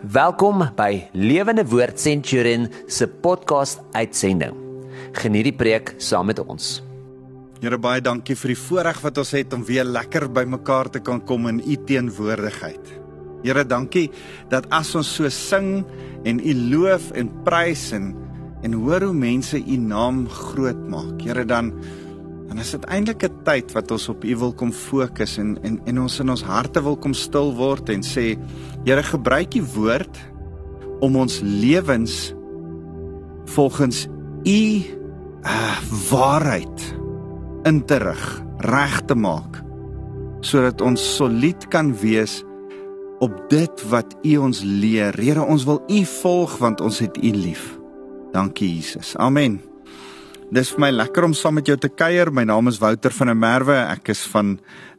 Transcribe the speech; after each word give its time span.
Welkom 0.00 0.62
by 0.78 1.10
Lewende 1.12 1.60
Woord 1.68 1.98
Centurion 2.00 2.70
se 2.88 3.04
podcast 3.04 3.82
uitsending. 3.92 4.54
Geniet 5.12 5.50
die 5.50 5.52
preek 5.52 5.90
saam 6.00 6.30
met 6.30 6.38
ons. 6.40 6.78
Here 7.60 7.76
baie 7.76 8.00
dankie 8.00 8.32
vir 8.32 8.54
die 8.54 8.56
voorreg 8.56 9.02
wat 9.04 9.20
ons 9.20 9.34
het 9.36 9.52
om 9.52 9.60
weer 9.68 9.84
lekker 9.84 10.24
by 10.32 10.46
mekaar 10.48 10.88
te 10.88 11.02
kan 11.04 11.20
kom 11.28 11.50
in 11.52 11.60
u 11.60 11.76
teenwoordigheid. 11.84 12.80
Here 13.44 13.66
dankie 13.68 14.06
dat 14.48 14.70
as 14.72 14.94
ons 14.96 15.10
so 15.18 15.28
sing 15.28 15.84
en 16.24 16.40
u 16.40 16.54
loof 16.72 17.10
en 17.12 17.28
prys 17.44 17.90
en 17.92 18.14
en 18.64 18.80
hoor 18.80 19.04
hoe 19.04 19.16
mense 19.16 19.60
u 19.60 19.76
naam 19.84 20.24
groot 20.32 20.80
maak. 20.88 21.20
Here 21.28 21.44
dan 21.44 21.74
dan 22.50 22.58
is 22.58 22.74
dit 22.74 22.84
eintlik 22.90 23.22
'n 23.24 23.42
tyd 23.46 23.72
wat 23.72 23.90
ons 23.94 24.08
op 24.10 24.24
u 24.24 24.36
wil 24.36 24.52
kom 24.52 24.72
fokus 24.72 25.38
en 25.38 25.56
en 25.62 25.80
en 25.86 26.00
ons 26.00 26.20
in 26.20 26.30
ons 26.30 26.42
harte 26.42 26.82
wil 26.82 26.96
kom 26.96 27.14
stil 27.14 27.54
word 27.54 27.88
en 27.88 28.02
sê 28.02 28.36
Here 28.84 29.02
gebruik 29.02 29.54
u 29.54 29.62
woord 29.74 30.18
om 31.00 31.16
ons 31.16 31.40
lewens 31.40 32.34
volgens 33.44 34.08
u 34.44 34.82
uh, 35.44 35.78
waarheid 36.10 36.96
in 37.64 37.84
te 37.84 37.98
rig, 37.98 38.42
reg 38.58 39.00
te 39.04 39.14
maak 39.14 39.62
sodat 40.40 40.80
ons 40.80 41.16
solied 41.16 41.68
kan 41.68 41.92
wees 42.00 42.42
op 43.20 43.50
dit 43.52 43.82
wat 43.92 44.16
U 44.24 44.36
ons 44.36 44.62
leer. 44.64 45.12
Here, 45.20 45.44
ons 45.44 45.64
wil 45.68 45.82
U 45.84 46.04
volg 46.04 46.56
want 46.58 46.80
ons 46.80 46.98
het 47.04 47.20
U 47.20 47.32
lief. 47.36 47.76
Dankie 48.32 48.74
Jesus. 48.76 49.16
Amen. 49.16 49.69
Dis 50.50 50.72
vir 50.74 50.80
my 50.82 50.88
lekker 50.90 51.28
om 51.28 51.34
saam 51.36 51.60
met 51.60 51.68
jou 51.70 51.76
te 51.78 51.86
kuier. 51.94 52.32
My 52.34 52.42
naam 52.42 52.66
is 52.66 52.80
Wouter 52.82 53.14
van 53.14 53.30
der 53.30 53.36
Merwe. 53.38 53.76
Ek 53.86 54.10
is 54.10 54.24
van 54.32 54.56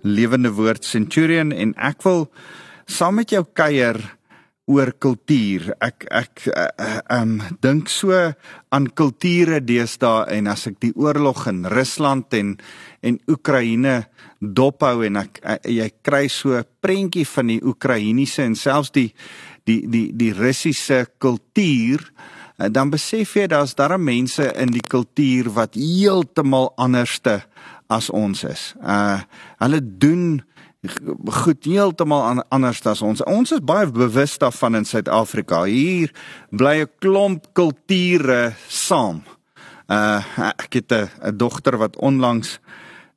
Lewende 0.08 0.54
Woord 0.55 0.88
Centurion 0.88 1.52
en 1.52 1.73
ek 1.76 2.05
wil 2.08 2.30
saam 2.88 3.20
met 3.20 3.34
jou 3.36 3.44
kuier 3.52 4.00
oor 4.72 4.94
kultuur. 4.95 5.73
Ek 5.84 6.08
ek 6.08 6.45
uh, 6.56 7.04
um 7.18 7.36
dink 7.59 7.92
so 7.92 8.16
aan 8.72 8.88
kulture 8.95 9.59
deesdae 9.59 10.38
en 10.38 10.48
as 10.48 10.70
ek 10.72 10.80
die 10.88 10.95
oorlog 10.95 11.44
in 11.52 11.66
Rusland 11.68 12.31
en 12.40 12.56
en 13.03 13.20
Oekraïne 13.28 14.06
dophou 14.40 15.02
en 15.03 15.20
ek 15.20 15.44
uh, 15.44 15.59
jy 15.68 15.92
kry 16.00 16.30
so 16.31 16.56
'n 16.56 16.64
prentjie 16.80 17.28
van 17.28 17.52
die 17.52 17.59
Oekraïense 17.59 18.40
en 18.40 18.56
selfs 18.56 18.95
die 18.95 19.09
die 19.68 19.84
die 19.84 20.14
die 20.16 20.31
Russiese 20.31 21.09
kultuur 21.20 22.00
uh, 22.00 22.40
dan 22.70 22.90
besef 22.90 23.36
jy 23.36 23.48
daar's 23.48 23.76
daar 23.76 24.00
mense 24.00 24.54
in 24.54 24.72
die 24.73 24.84
kultuur 24.84 25.50
wat 25.56 25.76
heeltemal 25.76 26.73
anderste 26.78 27.42
as 27.88 28.09
ons 28.09 28.44
is. 28.44 28.73
Uh 28.81 29.22
hulle 29.62 29.81
doen 29.81 30.42
goed 31.45 31.66
heeltemal 31.66 32.42
anders 32.50 32.81
as 32.90 33.03
ons. 33.06 33.22
Ons 33.30 33.52
is 33.53 33.62
baie 33.62 33.86
bewus 33.86 34.38
daarvan 34.42 34.80
in 34.80 34.86
Suid-Afrika. 34.86 35.64
Hier 35.70 36.09
bly 36.50 36.81
'n 36.81 36.90
klomp 37.00 37.53
kulture 37.53 38.53
saam. 38.68 39.23
Uh 39.88 40.23
ek 40.58 40.73
het 40.73 40.92
'n 40.92 41.38
dogter 41.38 41.78
wat 41.78 41.98
onlangs 41.98 42.59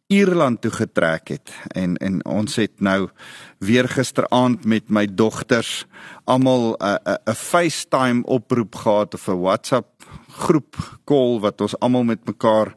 Ierland 0.06 0.60
toe 0.60 0.70
getrek 0.70 1.28
het. 1.28 1.52
En 1.72 1.96
en 1.96 2.24
ons 2.28 2.56
het 2.56 2.80
nou 2.80 3.08
weer 3.58 3.88
gisteraand 3.88 4.64
met 4.64 4.88
my 4.88 5.06
dogters 5.06 5.86
almal 6.24 6.76
'n 6.76 6.98
'n 7.04 7.18
'n 7.30 7.34
FaceTime 7.34 8.22
oproep 8.24 8.74
gehad 8.74 9.14
of 9.14 9.28
'n 9.28 9.40
WhatsApp 9.40 10.04
groep 10.28 10.98
call 11.04 11.40
wat 11.40 11.60
ons 11.60 11.78
almal 11.78 12.04
met 12.04 12.26
mekaar 12.26 12.74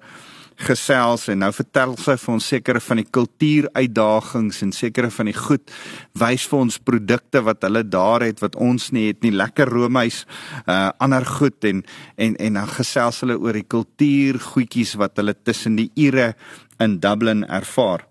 gesels. 0.58 1.28
En 1.28 1.42
nou 1.46 1.52
vertel 1.54 1.96
sy 2.02 2.16
vir 2.18 2.34
ons 2.34 2.48
sekere 2.48 2.82
van 2.82 3.02
die 3.02 3.08
kultuuruitdagings 3.18 4.62
en 4.66 4.72
sekere 4.72 5.10
van 5.14 5.30
die 5.30 5.38
goed. 5.38 5.74
Wys 6.18 6.48
vir 6.50 6.60
ons 6.60 6.78
produkte 6.78 7.44
wat 7.46 7.62
hulle 7.68 7.84
daar 7.84 8.26
het 8.26 8.42
wat 8.44 8.56
ons 8.56 8.90
nie 8.92 9.08
het 9.08 9.22
nie. 9.26 9.32
Lekker 9.32 9.70
roomys 9.70 10.26
uh 10.66 10.90
ander 11.04 11.26
goed. 11.26 11.64
En 11.64 11.84
en 12.18 12.36
en 12.36 12.54
dan 12.54 12.68
gesels 12.68 13.22
hulle 13.22 13.38
oor 13.40 13.54
die 13.54 13.68
kultuur 13.68 14.40
goedjies 14.40 14.96
wat 14.98 15.18
hulle 15.18 15.36
tussen 15.36 15.76
die 15.76 15.92
ure 15.96 16.34
in 16.80 17.00
Dublin 17.00 17.46
ervaar. 17.46 18.08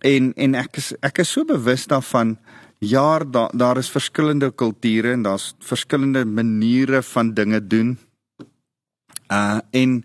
En 0.00 0.32
en 0.36 0.54
ek 0.54 0.76
is 0.76 0.92
ek 1.02 1.18
is 1.18 1.32
so 1.32 1.44
bewus 1.44 1.86
daarvan 1.86 2.36
ja 2.78 3.18
daar 3.18 3.50
daar 3.52 3.78
is 3.78 3.90
verskillende 3.90 4.50
kulture 4.50 5.12
en 5.12 5.22
daar's 5.22 5.54
verskillende 5.60 6.24
maniere 6.24 7.02
van 7.02 7.34
dinge 7.34 7.66
doen. 7.66 7.98
Uh 9.32 9.60
en 9.70 10.04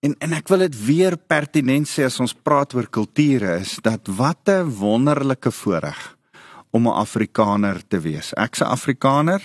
En 0.00 0.14
en 0.24 0.32
ek 0.32 0.48
wil 0.48 0.62
dit 0.64 0.76
weer 0.86 1.14
pertinent 1.28 1.84
sê 1.88 2.06
as 2.08 2.16
ons 2.24 2.32
praat 2.32 2.72
oor 2.72 2.86
kulture 2.88 3.58
is 3.60 3.76
dat 3.84 4.08
wat 4.08 4.48
'n 4.48 4.72
wonderlike 4.80 5.50
voorreg 5.52 6.16
om 6.72 6.88
'n 6.88 6.96
Afrikaner 7.04 7.82
te 7.88 8.00
wees. 8.00 8.32
Ek's 8.32 8.60
'n 8.60 8.72
Afrikaner. 8.72 9.42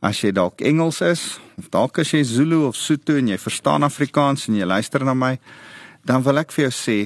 As 0.00 0.20
jy 0.20 0.32
dalk 0.32 0.60
Engels 0.60 1.00
is 1.00 1.40
of 1.58 1.68
dalk 1.70 1.98
as 1.98 2.10
jy 2.10 2.22
Zulu 2.22 2.66
of 2.66 2.76
Sotho 2.76 3.16
en 3.16 3.28
jy 3.28 3.38
verstaan 3.38 3.82
Afrikaans 3.82 4.48
en 4.48 4.54
jy 4.54 4.64
luister 4.64 5.04
na 5.04 5.14
my, 5.14 5.38
dan 6.04 6.22
wil 6.22 6.38
ek 6.38 6.52
vir 6.52 6.66
jou 6.66 6.74
sê 6.74 6.98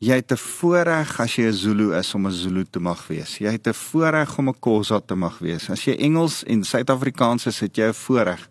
jy 0.00 0.16
het 0.16 0.32
'n 0.32 0.36
voorreg 0.36 1.20
as 1.20 1.36
jy 1.36 1.46
'n 1.48 1.52
Zulu 1.52 1.92
is 1.98 2.14
om 2.14 2.26
'n 2.26 2.32
Zulu 2.32 2.64
te 2.64 2.80
mag 2.80 3.06
wees. 3.08 3.38
Jy 3.38 3.52
het 3.52 3.66
'n 3.66 3.74
voorreg 3.74 4.38
om 4.38 4.48
'n 4.48 4.60
Khoza 4.60 5.00
te 5.00 5.14
mag 5.14 5.38
wees. 5.38 5.70
As 5.70 5.84
jy 5.84 5.94
Engels 5.98 6.44
en 6.44 6.64
Suid-Afrikaans 6.64 7.46
is, 7.46 7.60
het 7.60 7.76
jy 7.76 7.88
'n 7.88 7.94
voorreg. 7.94 8.48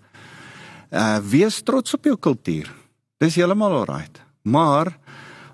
Uh 0.92 1.20
wees 1.20 1.62
trots 1.62 1.94
op 1.94 2.04
jou 2.04 2.18
kultuur. 2.18 2.72
Dis 3.18 3.36
heeltemal 3.36 3.72
alright. 3.72 4.22
Maar 4.42 4.98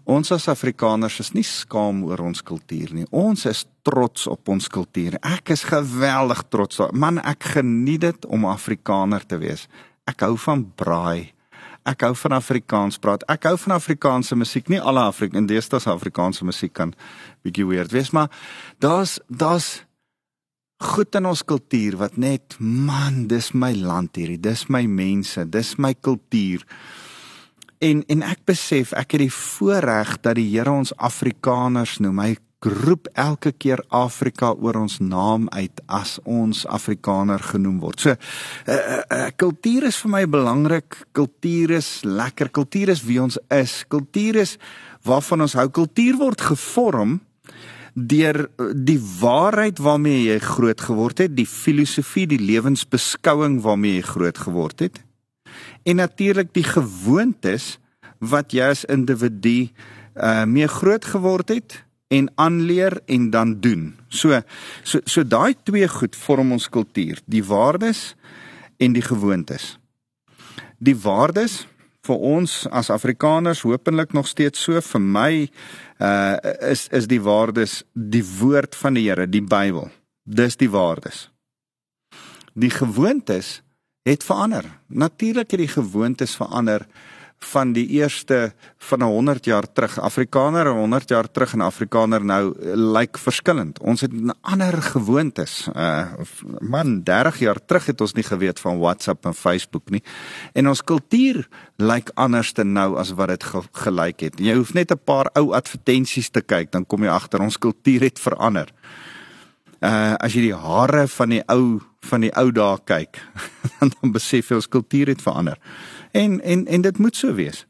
ons 0.03 0.31
as 0.31 0.47
Afrikaners 0.47 1.19
is 1.19 1.31
nie 1.31 1.43
skaam 1.43 2.03
oor 2.03 2.19
ons 2.19 2.43
kultuur 2.43 2.93
nie. 2.93 3.05
Ons 3.09 3.45
is 3.45 3.65
trots 3.81 4.27
op 4.27 4.47
ons 4.47 4.67
kultuur. 4.67 5.17
Ek 5.21 5.49
is 5.49 5.63
geweldig 5.63 6.43
trots. 6.49 6.79
Man, 6.91 7.19
ek 7.19 7.43
geniet 7.43 8.01
dit 8.01 8.25
om 8.25 8.45
Afrikaner 8.45 9.25
te 9.25 9.37
wees. 9.37 9.67
Ek 10.05 10.19
hou 10.19 10.37
van 10.37 10.71
braai. 10.75 11.34
Ek 11.85 12.01
hou 12.01 12.15
van 12.17 12.33
Afrikaans 12.39 12.97
praat. 12.97 13.23
Ek 13.29 13.45
hou 13.45 13.57
van 13.61 13.75
Afrikaanse 13.75 14.35
musiek. 14.35 14.69
Nie 14.73 14.81
alle 14.81 15.03
Afrika 15.05 15.37
en 15.37 15.45
deesdae 15.49 15.83
Afrikaanse 15.91 16.45
musiek 16.47 16.73
kan 16.73 16.95
bietjie 17.45 17.67
weird 17.69 17.93
wees, 17.93 18.09
maar 18.09 18.31
daar's 18.81 19.19
daar's 19.29 19.83
goed 20.81 21.15
in 21.15 21.29
ons 21.29 21.43
kultuur 21.45 21.95
wat 22.01 22.17
net 22.17 22.57
man, 22.59 23.27
dis 23.31 23.53
my 23.53 23.71
land 23.77 24.17
hierdie. 24.17 24.41
Dis 24.41 24.65
my 24.67 24.83
mense. 24.89 25.45
Dis 25.49 25.75
my 25.77 25.93
kultuur. 25.93 26.65
En 27.85 28.01
en 28.09 28.25
ek 28.25 28.45
besef 28.49 28.95
ek 28.97 29.15
het 29.15 29.25
die 29.27 29.33
voorreg 29.33 30.17
dat 30.25 30.39
die 30.39 30.49
Here 30.49 30.73
ons 30.73 30.95
Afrikaners 30.97 31.99
noem. 32.01 32.23
Hy 32.23 32.33
roep 32.63 33.07
elke 33.13 33.51
keer 33.51 33.83
Afrika 33.93 34.53
oor 34.53 34.79
ons 34.79 34.97
naam 34.99 35.49
uit 35.53 35.81
as 35.85 36.17
ons 36.23 36.63
Afrikaner 36.65 37.43
genoem 37.43 37.79
word. 37.83 38.01
So 38.01 38.15
uh, 38.15 38.17
uh, 38.73 39.01
uh, 39.09 39.29
kultuur 39.37 39.89
is 39.91 39.99
vir 40.01 40.13
my 40.15 40.23
belangrik. 40.25 40.97
Kultuur 41.13 41.75
is 41.77 41.89
lekker. 42.07 42.49
Kultuur 42.49 42.93
is 42.95 43.03
wie 43.05 43.21
ons 43.21 43.37
is. 43.53 43.83
Kultuur 43.87 44.41
is 44.41 44.57
waarvan 45.05 45.45
ons 45.45 45.57
hou. 45.59 45.67
Kultuur 45.69 46.17
word 46.21 46.41
gevorm 46.41 47.19
deur 47.95 48.49
die 48.75 48.99
waarheid 48.99 49.79
waarmee 49.79 50.25
jy 50.25 50.39
groot 50.43 50.81
geword 50.83 51.21
het, 51.23 51.35
die 51.37 51.47
filosofie, 51.47 52.25
die 52.27 52.41
lewensbeskouing 52.41 53.61
waarmee 53.63 54.01
jy 54.01 54.07
groot 54.09 54.41
geword 54.47 54.83
het 54.83 54.99
en 55.85 55.95
natuurlik 55.95 56.53
die 56.53 56.65
gewoontes 56.65 57.77
wat 58.19 58.53
jy 58.55 58.71
as 58.73 58.85
individu 58.89 59.69
uh 60.15 60.45
mee 60.47 60.67
groot 60.71 61.05
geword 61.05 61.51
het 61.51 61.81
en 62.15 62.31
aanleer 62.35 62.99
en 63.05 63.29
dan 63.29 63.59
doen. 63.61 63.93
So 64.07 64.41
so 64.83 64.99
so 65.03 65.23
daai 65.23 65.55
twee 65.63 65.87
goed 65.87 66.15
vorm 66.15 66.55
ons 66.55 66.69
kultuur, 66.69 67.21
die 67.25 67.43
waardes 67.43 68.15
en 68.77 68.95
die 68.95 69.03
gewoontes. 69.03 69.75
Die 70.77 70.95
waardes 70.95 71.65
vir 72.05 72.21
ons 72.37 72.65
as 72.69 72.91
Afrikaners 72.93 73.63
hopelik 73.65 74.13
nog 74.13 74.27
steeds 74.29 74.61
so 74.61 74.81
vir 74.81 75.01
my 75.01 75.31
uh 75.99 76.35
is 76.71 76.87
is 76.91 77.07
die 77.11 77.21
waardes 77.21 77.83
die 77.93 78.23
woord 78.39 78.75
van 78.75 78.99
die 78.99 79.07
Here, 79.07 79.27
die 79.27 79.43
Bybel. 79.43 79.89
Dis 80.23 80.57
die 80.57 80.69
waardes. 80.69 81.29
Die 82.53 82.71
gewoontes 82.71 83.61
het 84.05 84.23
verander. 84.23 84.65
Natuurlik 84.87 85.51
het 85.51 85.59
die 85.59 85.71
gewoontes 85.71 86.35
verander 86.37 86.85
van 87.39 87.73
die 87.73 87.87
eerste 87.87 88.53
van 88.77 88.99
'n 88.99 89.03
100 89.03 89.45
jaar 89.45 89.71
terug. 89.73 89.99
Afrikaner 89.99 90.67
100 90.67 91.09
jaar 91.09 91.31
terug 91.31 91.53
en 91.53 91.61
Afrikaner 91.61 92.25
nou 92.25 92.55
eh, 92.59 92.71
lyk 92.73 92.99
like 92.99 93.19
verskillend. 93.19 93.79
Ons 93.79 94.01
het 94.01 94.13
'n 94.13 94.33
ander 94.41 94.81
gewoontes. 94.81 95.67
Uh 95.75 96.05
man, 96.59 97.03
30 97.03 97.39
jaar 97.39 97.65
terug 97.65 97.85
het 97.85 98.01
ons 98.01 98.13
nie 98.13 98.23
geweet 98.23 98.59
van 98.59 98.79
WhatsApp 98.79 99.25
en 99.25 99.33
Facebook 99.33 99.89
nie. 99.89 100.03
En 100.53 100.67
ons 100.67 100.83
kultuur 100.83 101.47
lyk 101.75 101.93
like 101.93 102.11
anders 102.13 102.51
te 102.51 102.63
nou 102.63 102.97
as 102.97 103.11
wat 103.11 103.27
dit 103.27 103.43
ge 103.43 103.61
gelyk 103.71 104.19
het. 104.19 104.39
Jy 104.39 104.55
hoef 104.55 104.73
net 104.73 104.91
'n 104.91 105.01
paar 105.03 105.29
ou 105.33 105.53
advertensies 105.53 106.29
te 106.29 106.41
kyk, 106.41 106.71
dan 106.71 106.85
kom 106.85 107.03
jy 107.03 107.09
agter 107.09 107.41
ons 107.41 107.57
kultuur 107.57 108.01
het 108.01 108.19
verander 108.19 108.73
uh 109.85 110.15
as 110.23 110.35
jy 110.35 110.47
die 110.49 110.57
hare 110.57 111.05
van 111.11 111.33
die 111.33 111.41
ou 111.51 111.79
van 112.05 112.23
die 112.25 112.31
ou 112.37 112.51
dae 112.53 112.77
kyk 112.87 113.19
dan 113.79 114.13
besef 114.15 114.49
jy 114.49 114.59
ons 114.59 114.69
kultuur 114.71 115.11
het 115.11 115.21
verander. 115.21 115.59
En 116.15 116.39
en 116.41 116.65
en 116.67 116.85
dit 116.87 116.97
moet 116.97 117.15
so 117.15 117.35
wees. 117.35 117.65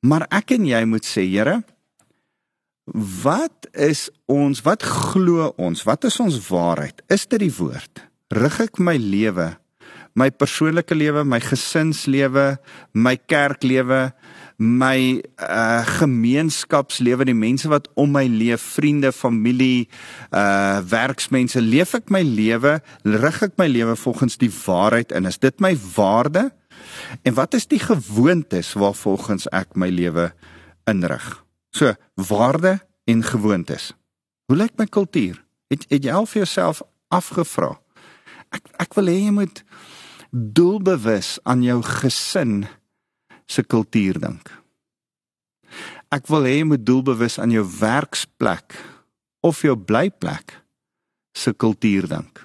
Maar 0.00 0.24
ek 0.32 0.56
en 0.56 0.64
jy 0.64 0.80
moet 0.88 1.04
sê, 1.04 1.26
Here, 1.28 1.60
Wat 3.22 3.68
is 3.72 4.08
ons? 4.26 4.62
Wat 4.66 4.82
glo 4.82 5.52
ons? 5.56 5.84
Wat 5.86 6.04
is 6.04 6.18
ons 6.22 6.40
waarheid? 6.48 7.02
Is 7.06 7.28
dit 7.30 7.44
die 7.44 7.54
woord? 7.54 8.02
Rig 8.34 8.56
ek 8.66 8.80
my 8.82 8.96
lewe, 8.98 9.52
my 10.18 10.30
persoonlike 10.34 10.94
lewe, 10.96 11.22
my 11.26 11.38
gesinslewe, 11.42 12.56
my 12.92 13.14
kerklewe, 13.30 14.10
my 14.58 15.22
uh 15.40 15.86
gemeenskapslewe, 16.00 17.24
die 17.30 17.36
mense 17.36 17.70
wat 17.70 17.86
om 17.94 18.10
my 18.14 18.26
leef, 18.26 18.64
vriende, 18.74 19.12
familie, 19.14 19.86
uh 20.34 20.82
werksmense, 20.90 21.62
leef 21.62 21.94
ek 21.98 22.10
my 22.10 22.24
lewe, 22.26 22.78
rig 23.06 23.42
ek 23.46 23.54
my 23.60 23.70
lewe 23.70 23.94
volgens 23.96 24.38
die 24.40 24.50
waarheid 24.50 25.14
in? 25.14 25.30
Is 25.30 25.38
dit 25.38 25.62
my 25.62 25.76
waarde? 25.94 26.50
En 27.22 27.34
wat 27.34 27.54
is 27.54 27.66
die 27.66 27.80
gewoontes 27.82 28.72
waarvolgens 28.78 29.48
ek 29.54 29.74
my 29.74 29.88
lewe 29.88 30.30
inrig? 30.90 31.26
So, 31.70 31.94
waarde 32.14 32.78
en 33.04 33.22
gewoontes. 33.22 33.92
Hoe 34.50 34.56
lyk 34.58 34.76
my 34.78 34.86
kultuur? 34.86 35.38
Het 35.70 35.86
het 35.88 36.04
jy 36.04 36.14
al 36.14 36.26
vir 36.26 36.42
jouself 36.42 36.82
afgevra? 37.14 37.76
Ek 38.50 38.66
ek 38.82 38.96
wil 38.98 39.10
hê 39.10 39.18
jy 39.20 39.34
moet 39.34 39.62
doelbewus 40.30 41.38
aan 41.46 41.62
jou 41.62 41.78
gesin 41.86 42.64
se 43.50 43.62
kultuur 43.62 44.18
dink. 44.22 44.50
Ek 46.10 46.26
wil 46.30 46.46
hê 46.46 46.56
jy 46.58 46.66
moet 46.72 46.86
doelbewus 46.86 47.38
aan 47.38 47.54
jou 47.54 47.64
werksplek 47.78 48.74
of 49.46 49.62
jou 49.62 49.76
blyplek 49.78 50.56
se 51.34 51.54
kultuur 51.54 52.08
dink. 52.10 52.42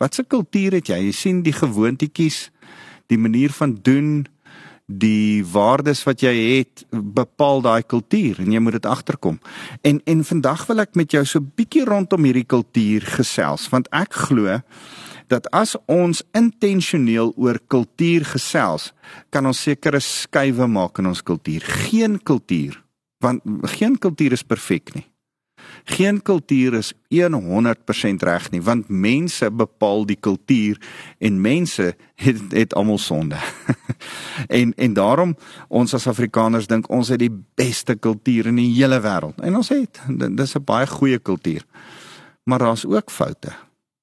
Wat 0.00 0.14
se 0.14 0.24
kultuur 0.24 0.78
het 0.78 0.88
jy? 0.88 1.00
Jy 1.10 1.14
sien 1.14 1.42
die 1.44 1.54
gewoontetjies, 1.54 2.48
die 3.10 3.18
manier 3.20 3.52
van 3.54 3.76
doen, 3.82 4.24
die 4.90 5.44
waardes 5.46 6.02
wat 6.06 6.24
jy 6.24 6.32
het 6.34 6.82
bepaal 6.90 7.62
daai 7.62 7.82
kultuur 7.86 8.40
en 8.42 8.50
jy 8.52 8.62
moet 8.62 8.80
dit 8.80 8.88
agterkom. 8.90 9.38
En 9.86 10.00
en 10.04 10.24
vandag 10.26 10.66
wil 10.66 10.82
ek 10.82 10.98
met 10.98 11.14
jou 11.14 11.22
so 11.24 11.40
bietjie 11.40 11.84
rondom 11.86 12.26
hierdie 12.26 12.48
kultuur 12.48 13.06
gesels 13.18 13.68
want 13.70 13.90
ek 13.94 14.16
glo 14.26 14.58
dat 15.30 15.46
as 15.54 15.76
ons 15.86 16.24
intentioneel 16.34 17.30
oor 17.38 17.60
kultuur 17.70 18.24
gesels, 18.32 18.90
kan 19.30 19.46
ons 19.46 19.60
sekere 19.62 20.00
skuwe 20.02 20.66
maak 20.66 20.98
in 20.98 21.06
ons 21.06 21.22
kultuur. 21.22 21.62
Geen 21.90 22.18
kultuur 22.18 22.80
want 23.20 23.44
geen 23.76 23.98
kultuur 24.00 24.32
is 24.32 24.42
perfek 24.42 24.94
nie. 24.96 25.04
Geen 25.84 26.22
kultuur 26.22 26.74
is 26.74 26.92
100% 27.10 28.22
reg 28.22 28.50
nie, 28.50 28.62
want 28.62 28.88
mense 28.88 29.50
bepaal 29.50 30.06
die 30.06 30.16
kultuur 30.16 30.78
en 31.18 31.40
mense 31.40 31.94
het 32.14 32.40
het 32.52 32.74
almal 32.74 32.98
sonde. 32.98 33.36
en 34.60 34.74
en 34.74 34.92
daarom 34.92 35.36
ons 35.68 35.94
as 35.94 36.06
Afrikaners 36.06 36.66
dink 36.66 36.90
ons 36.90 37.08
het 37.08 37.18
die 37.18 37.32
beste 37.54 37.94
kultuur 37.96 38.46
in 38.46 38.56
die 38.56 38.72
hele 38.74 39.00
wêreld. 39.00 39.40
En 39.40 39.56
ons 39.56 39.68
het 39.68 40.00
dis 40.36 40.54
'n 40.56 40.64
baie 40.64 40.86
goeie 40.86 41.18
kultuur. 41.18 41.64
Maar 42.44 42.58
daar's 42.58 42.84
ook 42.84 43.10
foute. 43.10 43.52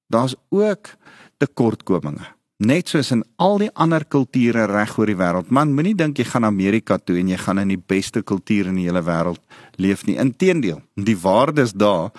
Daar's 0.06 0.34
ook 0.48 0.88
tekortkominge. 1.36 2.37
Net 2.58 2.90
soos 2.90 3.12
in 3.14 3.20
al 3.38 3.60
die 3.62 3.68
ander 3.78 4.02
kulture 4.10 4.64
reg 4.66 4.96
oor 4.98 5.06
die 5.06 5.14
wêreld. 5.14 5.52
Man, 5.54 5.76
moenie 5.76 5.94
dink 5.94 6.18
jy 6.18 6.24
gaan 6.26 6.42
Amerika 6.42 6.96
toe 6.98 7.14
en 7.20 7.28
jy 7.30 7.36
gaan 7.38 7.60
in 7.62 7.70
die 7.70 7.78
beste 7.78 8.24
kultuur 8.26 8.72
in 8.72 8.80
die 8.80 8.88
hele 8.88 9.04
wêreld 9.06 9.38
leef 9.78 10.00
nie. 10.08 10.16
Inteendeel, 10.18 10.80
die 10.98 11.14
waardes 11.22 11.76
daar 11.78 12.10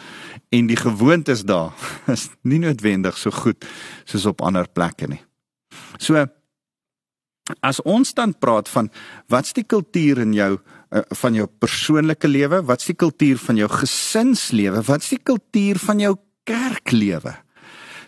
en 0.55 0.69
die 0.69 0.77
gewoontes 0.79 1.43
daar 1.43 1.75
is 2.13 2.29
nie 2.47 2.61
noodwendig 2.63 3.19
so 3.19 3.35
goed 3.35 3.67
soos 4.07 4.29
op 4.31 4.39
ander 4.47 4.69
plekke 4.71 5.09
nie. 5.11 5.19
So 5.99 6.23
as 7.65 7.81
ons 7.83 8.13
dan 8.15 8.31
praat 8.39 8.71
van 8.71 8.87
wat's 9.27 9.51
die 9.57 9.65
kultuur 9.67 10.21
in 10.23 10.31
jou 10.37 10.53
uh, 10.55 11.01
van 11.19 11.35
jou 11.35 11.49
persoonlike 11.51 12.29
lewe, 12.31 12.61
wat's 12.63 12.87
die 12.87 12.95
kultuur 12.95 13.41
van 13.43 13.59
jou 13.59 13.67
gesinslewe, 13.73 14.85
wat's 14.87 15.11
die 15.11 15.19
kultuur 15.19 15.81
van 15.83 15.99
jou 15.99 16.13
kerklewe? 16.47 17.35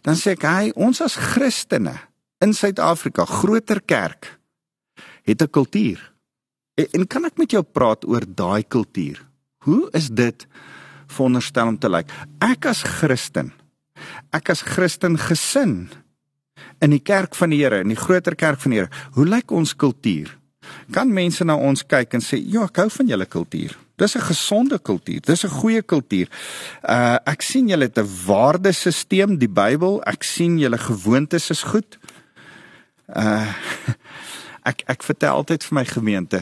Dan 0.08 0.16
sê 0.16 0.38
ek, 0.38 0.48
hy, 0.48 0.72
ons 0.80 1.04
as 1.04 1.20
Christene 1.20 1.98
in 2.42 2.54
Suid-Afrika, 2.54 3.26
groter 3.26 3.82
kerk, 3.86 4.40
het 5.24 5.42
'n 5.42 5.50
kultuur. 5.50 6.12
En, 6.74 6.88
en 6.92 7.08
kan 7.08 7.26
ek 7.26 7.38
met 7.38 7.52
jou 7.52 7.64
praat 7.64 8.06
oor 8.08 8.26
daai 8.28 8.64
kultuur? 8.64 9.22
Hoe 9.58 9.90
is 9.92 10.10
dit 10.10 10.48
veronderstel 11.08 11.68
om 11.68 11.78
te 11.78 11.90
lyk? 11.90 12.10
Ek 12.40 12.66
as 12.66 12.84
Christen, 12.84 13.54
ek 14.32 14.50
as 14.50 14.62
Christen 14.62 15.18
gesin 15.18 15.90
in 16.82 16.90
die 16.90 17.04
kerk 17.04 17.36
van 17.36 17.50
die 17.50 17.62
Here, 17.62 17.80
in 17.80 17.94
die 17.94 18.00
groter 18.00 18.36
kerk 18.36 18.60
van 18.60 18.72
die 18.72 18.80
Here, 18.80 18.90
hoe 19.14 19.26
lyk 19.26 19.52
ons 19.52 19.76
kultuur? 19.76 20.38
Kan 20.92 21.14
mense 21.14 21.44
na 21.44 21.56
ons 21.56 21.84
kyk 21.84 22.14
en 22.14 22.22
sê, 22.22 22.38
"Ja, 22.38 22.64
ek 22.64 22.78
hou 22.78 22.90
van 22.90 23.08
julle 23.08 23.26
kultuur." 23.26 23.78
Dis 23.96 24.16
'n 24.16 24.22
gesonde 24.22 24.80
kultuur. 24.80 25.22
Dis 25.22 25.44
'n 25.44 25.50
goeie 25.50 25.82
kultuur. 25.82 26.28
Uh 26.84 27.18
ek 27.26 27.42
sien 27.42 27.68
julle 27.68 27.84
het 27.84 27.98
'n 27.98 28.10
waardesisteem, 28.26 29.38
die 29.38 29.50
Bybel. 29.50 30.02
Ek 30.04 30.24
sien 30.24 30.58
julle 30.58 30.78
gewoontes 30.78 31.50
is 31.50 31.64
goed 31.64 31.98
uh 33.16 33.48
ek 34.70 34.84
ek 34.86 35.04
vertel 35.04 35.42
altyd 35.42 35.64
vir 35.64 35.76
my 35.76 35.86
gemeente 35.86 36.42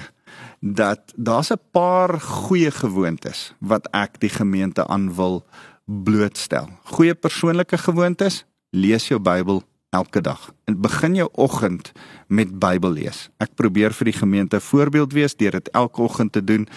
dat 0.60 1.14
daar's 1.16 1.52
'n 1.52 1.62
paar 1.72 2.20
goeie 2.20 2.72
gewoontes 2.72 3.54
wat 3.60 3.88
ek 3.92 4.20
die 4.20 4.30
gemeente 4.30 4.88
aan 4.88 5.16
wil 5.16 5.46
blootstel. 5.86 6.70
Goeie 6.84 7.16
persoonlike 7.16 7.78
gewoontes, 7.78 8.46
lees 8.70 9.08
jou 9.08 9.20
Bybel 9.20 9.64
elke 9.90 10.22
dag. 10.22 10.54
En 10.66 10.82
begin 10.82 11.16
jou 11.16 11.30
oggend 11.32 11.92
met 12.28 12.60
Bybel 12.60 12.92
lees. 12.92 13.30
Ek 13.38 13.56
probeer 13.56 13.94
vir 13.94 14.12
die 14.12 14.20
gemeente 14.20 14.60
voorbeeld 14.60 15.14
wees 15.14 15.36
deur 15.36 15.52
dit 15.52 15.70
elke 15.74 16.02
oggend 16.02 16.32
te 16.32 16.44
doen 16.44 16.68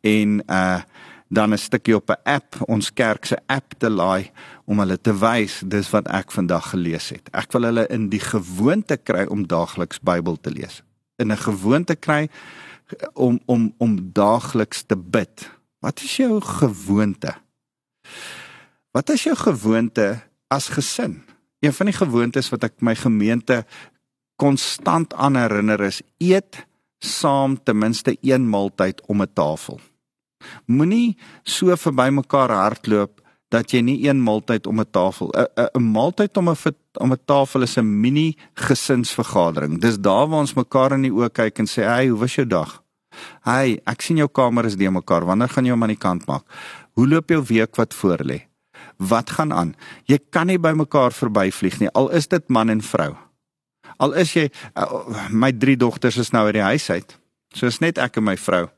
en 0.00 0.42
uh 0.46 0.80
dan 1.32 1.52
'n 1.52 1.58
stukkie 1.58 1.96
op 1.96 2.10
'n 2.10 2.20
app, 2.22 2.56
ons 2.68 2.92
kerk 2.92 3.24
se 3.24 3.38
app 3.46 3.74
te 3.78 3.90
laai 3.90 4.30
om 4.64 4.78
hulle 4.78 5.00
te 5.00 5.18
wys 5.18 5.62
dis 5.66 5.90
wat 5.90 6.08
ek 6.08 6.30
vandag 6.30 6.70
gelees 6.70 7.08
het. 7.08 7.28
Ek 7.32 7.52
wil 7.52 7.62
hulle 7.62 7.86
in 7.86 8.08
die 8.08 8.20
gewoonte 8.20 8.96
kry 8.96 9.24
om 9.24 9.46
daagliks 9.46 10.00
Bybel 10.00 10.40
te 10.40 10.50
lees. 10.50 10.82
In 11.16 11.32
'n 11.32 11.36
gewoonte 11.36 11.96
kry 11.96 12.28
om 13.14 13.40
om 13.46 13.74
om 13.78 14.12
daagliks 14.12 14.82
te 14.82 14.96
bid. 14.96 15.50
Wat 15.80 16.00
is 16.02 16.16
jou 16.16 16.40
gewoonte? 16.40 17.34
Wat 18.90 19.10
is 19.10 19.22
jou 19.22 19.36
gewoonte 19.36 20.20
as 20.48 20.68
gesin? 20.68 21.22
Een 21.60 21.72
van 21.72 21.86
die 21.86 21.96
gewoontes 21.96 22.48
wat 22.48 22.64
ek 22.64 22.80
my 22.80 22.94
gemeente 22.94 23.64
konstant 24.36 25.14
aan 25.14 25.36
herinner 25.36 25.80
is 25.80 26.02
eet 26.18 26.66
saam 26.98 27.62
ten 27.62 27.78
minste 27.78 28.16
een 28.20 28.48
maaltyd 28.48 29.06
om 29.06 29.22
'n 29.22 29.32
tafel. 29.32 29.80
Moenie 30.66 31.16
so 31.44 31.76
verby 31.76 32.10
mekaar 32.10 32.50
hardloop 32.50 33.22
dat 33.52 33.72
jy 33.74 33.82
nie 33.84 33.98
een 34.06 34.22
maaltyd 34.24 34.66
om 34.66 34.80
'n 34.80 34.90
tafel 34.90 35.28
'n 35.76 35.92
maaltyd 35.92 36.36
om 36.36 36.48
'n 36.48 36.56
om 37.00 37.12
'n 37.12 37.24
tafel 37.24 37.62
is 37.62 37.76
'n 37.76 38.00
mini 38.00 38.36
gesinsvergadering. 38.54 39.80
Dis 39.80 39.98
daar 39.98 40.28
waar 40.28 40.40
ons 40.40 40.54
mekaar 40.54 40.92
in 40.92 41.02
die 41.02 41.12
oë 41.12 41.32
kyk 41.32 41.58
en 41.58 41.66
sê, 41.66 41.82
"Hey, 41.84 42.08
hoe 42.08 42.18
was 42.18 42.34
jou 42.34 42.46
dag?" 42.46 42.82
"Hey, 43.42 43.80
ek 43.84 44.00
sien 44.00 44.16
jou 44.16 44.28
kamer 44.28 44.64
is 44.64 44.76
die 44.76 44.90
mekaar. 44.90 45.24
Wanneer 45.24 45.48
gaan 45.48 45.64
jy 45.64 45.70
hom 45.70 45.82
aan 45.82 45.88
die 45.88 45.96
kant 45.96 46.26
maak?" 46.26 46.44
"Hoe 46.92 47.08
loop 47.08 47.28
jou 47.28 47.42
week 47.42 47.76
wat 47.76 47.94
voor 47.94 48.18
lê?" 48.24 48.48
"Wat 48.96 49.30
gaan 49.30 49.52
aan?" 49.52 49.74
Jy 50.04 50.18
kan 50.30 50.46
nie 50.46 50.58
by 50.58 50.72
mekaar 50.72 51.12
verbyvlieg 51.12 51.80
nie, 51.80 51.90
al 51.90 52.10
is 52.10 52.26
dit 52.26 52.48
man 52.48 52.68
en 52.68 52.80
vrou. 52.80 53.16
Al 53.98 54.12
is 54.12 54.32
jy 54.32 54.50
uh, 54.76 55.28
my 55.30 55.52
drie 55.52 55.76
dogters 55.76 56.16
is 56.16 56.30
nou 56.30 56.44
uit 56.46 56.54
die 56.54 56.62
huis 56.62 56.90
uit. 56.90 57.18
So 57.54 57.66
is 57.66 57.78
net 57.78 57.98
ek 57.98 58.16
en 58.16 58.24
my 58.24 58.36
vrou 58.36 58.68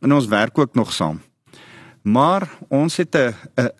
en 0.00 0.12
ons 0.12 0.26
werk 0.26 0.58
ook 0.58 0.74
nog 0.74 0.92
saam. 0.92 1.20
Maar 2.02 2.48
ons 2.68 2.96
het 2.96 3.14
'n 3.14 3.34
'n 3.56 3.70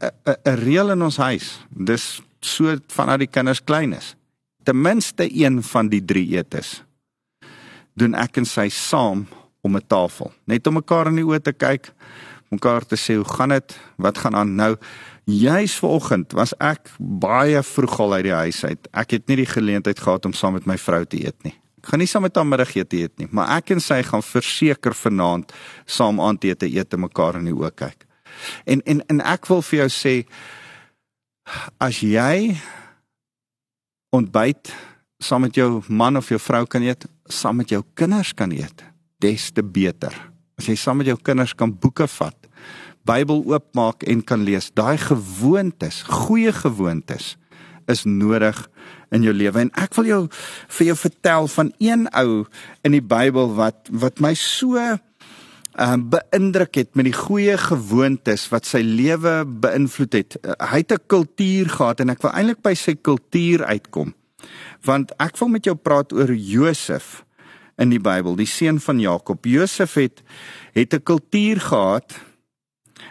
'n 0.45 0.59
reël 0.65 0.91
in 0.91 1.03
ons 1.03 1.17
huis. 1.17 1.67
Dis 1.71 2.23
so 2.41 2.77
vanaf 2.87 3.19
die 3.19 3.31
kinders 3.31 3.65
klein 3.65 3.93
is. 3.93 4.17
Ten 4.63 4.81
minste 4.81 5.29
een 5.45 5.63
van 5.63 5.89
die 5.89 6.05
drie 6.05 6.37
etes 6.37 6.85
doen 7.95 8.15
ek 8.15 8.37
en 8.37 8.45
sy 8.45 8.69
saam 8.69 9.27
om 9.61 9.77
'n 9.77 9.87
tafel. 9.87 10.33
Net 10.45 10.67
om 10.67 10.75
mekaar 10.75 11.07
in 11.07 11.15
die 11.15 11.25
oë 11.25 11.43
te 11.43 11.53
kyk, 11.53 11.93
mekaar 12.49 12.87
te 12.87 12.97
sê 12.97 13.17
hoe 13.17 13.35
gaan 13.35 13.49
dit? 13.49 13.79
Wat 13.97 14.19
gaan 14.19 14.35
aan 14.35 14.55
nou? 14.55 14.77
Juis 15.25 15.79
vanoggend 15.79 16.33
was 16.33 16.55
ek 16.59 16.91
baie 16.99 17.63
vroeg 17.63 18.01
al 18.01 18.13
uit 18.13 18.25
die 18.25 18.33
huis 18.33 18.65
uit. 18.65 18.89
Ek 18.93 19.11
het 19.11 19.27
nie 19.27 19.37
die 19.37 19.47
geleentheid 19.47 19.99
gehad 19.99 20.25
om 20.25 20.33
saam 20.33 20.53
met 20.53 20.67
my 20.67 20.79
vrou 20.79 21.05
te 21.05 21.25
eet 21.25 21.43
nie 21.43 21.61
gaan 21.83 22.03
nie 22.03 22.09
saam 22.11 22.25
met 22.27 22.37
haar 22.37 22.47
middagete 22.47 22.97
eet 22.97 23.15
nie, 23.19 23.29
maar 23.31 23.57
ek 23.59 23.75
en 23.77 23.83
sy 23.83 24.01
gaan 24.07 24.25
verseker 24.25 24.97
vanaand 24.97 25.53
saam 25.87 26.21
aandete 26.21 26.69
eet 26.69 26.95
en 26.95 27.05
mekaar 27.07 27.41
in 27.41 27.51
die 27.51 27.57
oë 27.57 27.73
kyk. 27.75 28.07
En 28.67 28.83
en 28.87 29.03
en 29.09 29.21
ek 29.21 29.49
wil 29.51 29.63
vir 29.71 29.85
jou 29.85 29.89
sê 29.93 30.15
as 31.81 32.03
jy 32.05 32.57
ontbyt 34.15 34.73
saam 35.19 35.43
met 35.47 35.57
jou 35.57 35.83
man 35.89 36.17
of 36.17 36.29
jou 36.31 36.39
vrou 36.41 36.65
kan 36.71 36.85
eet, 36.85 37.07
saam 37.27 37.59
met 37.59 37.73
jou 37.73 37.83
kinders 37.99 38.33
kan 38.35 38.53
eet, 38.55 38.85
des 39.19 39.49
te 39.51 39.63
beter. 39.63 40.15
As 40.59 40.69
jy 40.71 40.77
saam 40.79 41.01
met 41.01 41.11
jou 41.11 41.19
kinders 41.19 41.55
kan 41.59 41.73
boeke 41.75 42.07
vat, 42.19 42.37
Bybel 43.09 43.41
oopmaak 43.49 44.03
en 44.05 44.21
kan 44.21 44.43
lees, 44.45 44.69
daai 44.77 44.99
gewoontes, 45.01 46.03
goeie 46.05 46.53
gewoontes 46.53 47.37
is 47.89 48.05
nodig 48.05 48.69
in 49.15 49.25
jou 49.25 49.33
lewe 49.33 49.61
en 49.65 49.71
ek 49.81 49.95
wil 49.97 50.09
jou 50.09 50.23
vir 50.79 50.91
jou 50.91 50.97
vertel 50.97 51.49
van 51.49 51.73
een 51.79 52.07
ou 52.13 52.45
in 52.85 52.97
die 52.97 53.05
Bybel 53.05 53.55
wat 53.57 53.89
wat 53.91 54.21
my 54.21 54.35
so 54.39 54.77
uh, 55.79 55.97
beïndruk 55.97 56.75
het 56.81 56.95
met 56.99 57.09
die 57.09 57.17
goeie 57.17 57.57
gewoontes 57.61 58.49
wat 58.53 58.67
sy 58.69 58.83
lewe 58.83 59.43
beïnvloed 59.47 60.19
het. 60.19 60.39
Uh, 60.43 60.57
hy 60.73 60.83
het 60.83 60.93
'n 60.93 61.07
kultuur 61.07 61.69
gehad 61.69 62.01
en 62.01 62.11
ek 62.11 62.23
wil 62.23 62.33
eintlik 62.33 62.63
by 62.63 62.75
sy 62.75 62.95
kultuur 62.95 63.65
uitkom. 63.65 64.15
Want 64.85 65.13
ek 65.19 65.39
wil 65.39 65.49
met 65.49 65.65
jou 65.65 65.75
praat 65.75 66.13
oor 66.13 66.33
Josef 66.33 67.25
in 67.79 67.91
die 67.91 68.03
Bybel, 68.03 68.37
die 68.37 68.47
seun 68.47 68.81
van 68.81 69.01
Jakob. 69.01 69.45
Josef 69.47 69.95
het 69.95 70.23
het 70.75 70.95
'n 70.95 71.03
kultuur 71.03 71.61
gehad 71.61 72.15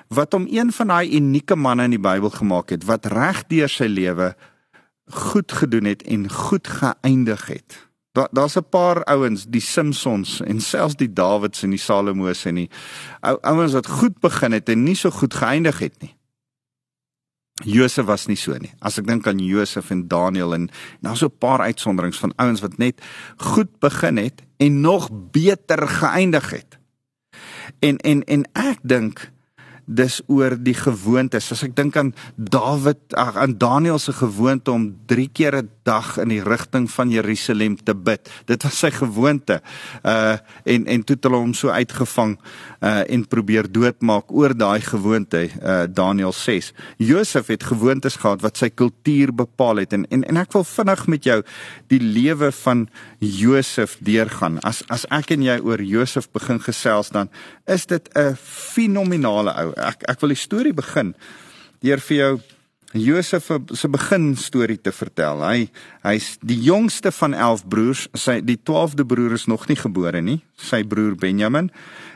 wat 0.07 0.33
hom 0.33 0.47
een 0.49 0.71
van 0.71 0.87
daai 0.87 1.15
unieke 1.15 1.55
manne 1.55 1.83
in 1.83 1.95
die 1.95 1.99
Bybel 2.03 2.29
gemaak 2.29 2.69
het 2.69 2.83
wat 2.83 3.05
reg 3.05 3.43
deur 3.47 3.69
sy 3.69 3.87
lewe 3.87 4.35
goed 5.07 5.51
gedoen 5.51 5.83
het 5.83 6.03
en 6.03 6.29
goed 6.31 6.67
geëindig 6.67 7.47
het. 7.47 7.87
Daar 8.11 8.27
daar's 8.31 8.57
'n 8.57 8.69
paar 8.69 9.03
ouens, 9.03 9.45
die 9.45 9.61
Simpsons 9.61 10.41
en 10.41 10.61
selfs 10.61 10.95
die 10.95 11.13
Dawids 11.13 11.63
en 11.63 11.69
die 11.69 11.79
Salomos 11.79 12.45
en 12.45 12.55
die 12.55 12.69
ou 13.19 13.37
ouens 13.41 13.73
wat 13.73 13.87
goed 13.87 14.19
begin 14.19 14.51
het 14.51 14.69
en 14.69 14.83
nie 14.83 14.95
so 14.95 15.09
goed 15.09 15.33
geëindig 15.33 15.79
het 15.79 16.01
nie. 16.01 16.15
Josef 17.63 18.05
was 18.05 18.25
nie 18.25 18.37
so 18.37 18.53
nie. 18.57 18.73
As 18.79 18.97
ek 18.97 19.07
dink 19.07 19.27
aan 19.27 19.39
Josef 19.41 19.89
en 19.89 20.07
Daniel 20.07 20.53
en 20.53 20.69
daar's 21.01 21.19
so 21.19 21.25
'n 21.25 21.37
paar 21.37 21.59
uitsonderings 21.59 22.17
van 22.17 22.33
ouens 22.35 22.61
wat 22.61 22.77
net 22.77 23.01
goed 23.37 23.79
begin 23.79 24.17
het 24.17 24.43
en 24.57 24.81
nog 24.81 25.09
beter 25.31 25.87
geëindig 25.87 26.49
het. 26.49 26.77
En 27.79 27.97
en 27.97 28.23
en 28.23 28.43
ek 28.53 28.79
dink 28.81 29.31
dis 29.87 30.19
oor 30.27 30.57
die 30.59 30.75
gewoontes. 30.75 31.47
As 31.55 31.63
ek 31.63 31.75
dink 31.77 31.95
aan 31.99 32.11
Dawid, 32.35 32.99
ag 33.15 33.37
aan 33.39 33.55
Daniel 33.57 33.99
se 34.03 34.13
gewoonte 34.13 34.71
om 34.71 34.91
3 35.07 35.29
keer 35.31 35.55
'n 35.63 35.69
dag 35.87 36.17
in 36.19 36.27
die 36.27 36.43
rigting 36.43 36.89
van 36.91 37.09
Jerusalem 37.09 37.77
te 37.83 37.95
bid. 37.95 38.29
Dit 38.45 38.63
was 38.63 38.79
sy 38.79 38.91
gewoonte. 38.91 39.61
Uh 40.03 40.37
en 40.65 40.85
en 40.85 41.03
toe 41.03 41.15
het 41.15 41.23
hulle 41.23 41.39
hom 41.39 41.53
so 41.53 41.69
uitgevang 41.69 42.37
uh 42.81 43.03
en 43.07 43.27
probeer 43.27 43.71
doodmaak 43.71 44.31
oor 44.31 44.57
daai 44.57 44.81
gewoonte. 44.81 45.47
Uh 45.63 45.85
Daniel 45.87 46.33
6. 46.33 46.73
Josef 46.97 47.47
het 47.47 47.63
gewoontes 47.63 48.15
gehad 48.15 48.41
wat 48.41 48.57
sy 48.57 48.69
kultuur 48.69 49.33
bepaal 49.33 49.83
het 49.85 49.93
en 49.93 50.05
en 50.11 50.23
en 50.23 50.37
ek 50.37 50.51
wil 50.51 50.63
vinnig 50.63 51.07
met 51.07 51.23
jou 51.23 51.41
die 51.87 52.01
lewe 52.01 52.51
van 52.51 52.87
Josef 53.19 53.97
deurgaan. 53.99 54.59
As 54.59 54.83
as 54.87 55.05
ek 55.09 55.31
en 55.31 55.41
jy 55.41 55.59
oor 55.63 55.81
Josef 55.81 56.27
begin 56.31 56.59
gesels 56.59 57.09
dan 57.09 57.29
is 57.65 57.85
dit 57.85 58.09
'n 58.15 58.35
fenominale 58.35 59.53
ou 59.55 59.76
ek 59.77 60.03
ek 60.09 60.21
wil 60.21 60.33
die 60.33 60.39
storie 60.39 60.73
begin 60.73 61.13
deur 61.81 62.01
vir 62.01 62.17
jou 62.17 62.33
Josef 62.95 63.49
se 63.75 63.89
begin 63.91 64.35
storie 64.39 64.77
te 64.79 64.93
vertel. 64.95 65.41
Hy 65.43 65.67
hy's 66.05 66.37
die 66.39 66.59
jongste 66.63 67.11
van 67.11 67.35
11 67.35 67.65
broers. 67.67 68.05
Sy 68.15 68.39
die 68.47 68.57
12de 68.63 69.05
broer 69.07 69.35
is 69.35 69.47
nog 69.51 69.67
nie 69.67 69.75
gebore 69.75 70.21
nie, 70.23 70.39
sy 70.55 70.83
broer 70.87 71.17
Benjamin. 71.19 71.71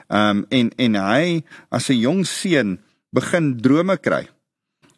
Ehm 0.08 0.44
um, 0.44 0.46
en 0.50 0.72
en 0.77 0.96
hy 0.96 1.44
as 1.70 1.89
'n 1.89 2.00
jong 2.00 2.25
seun 2.25 2.80
begin 3.12 3.58
drome 3.58 3.98
kry. 3.98 4.27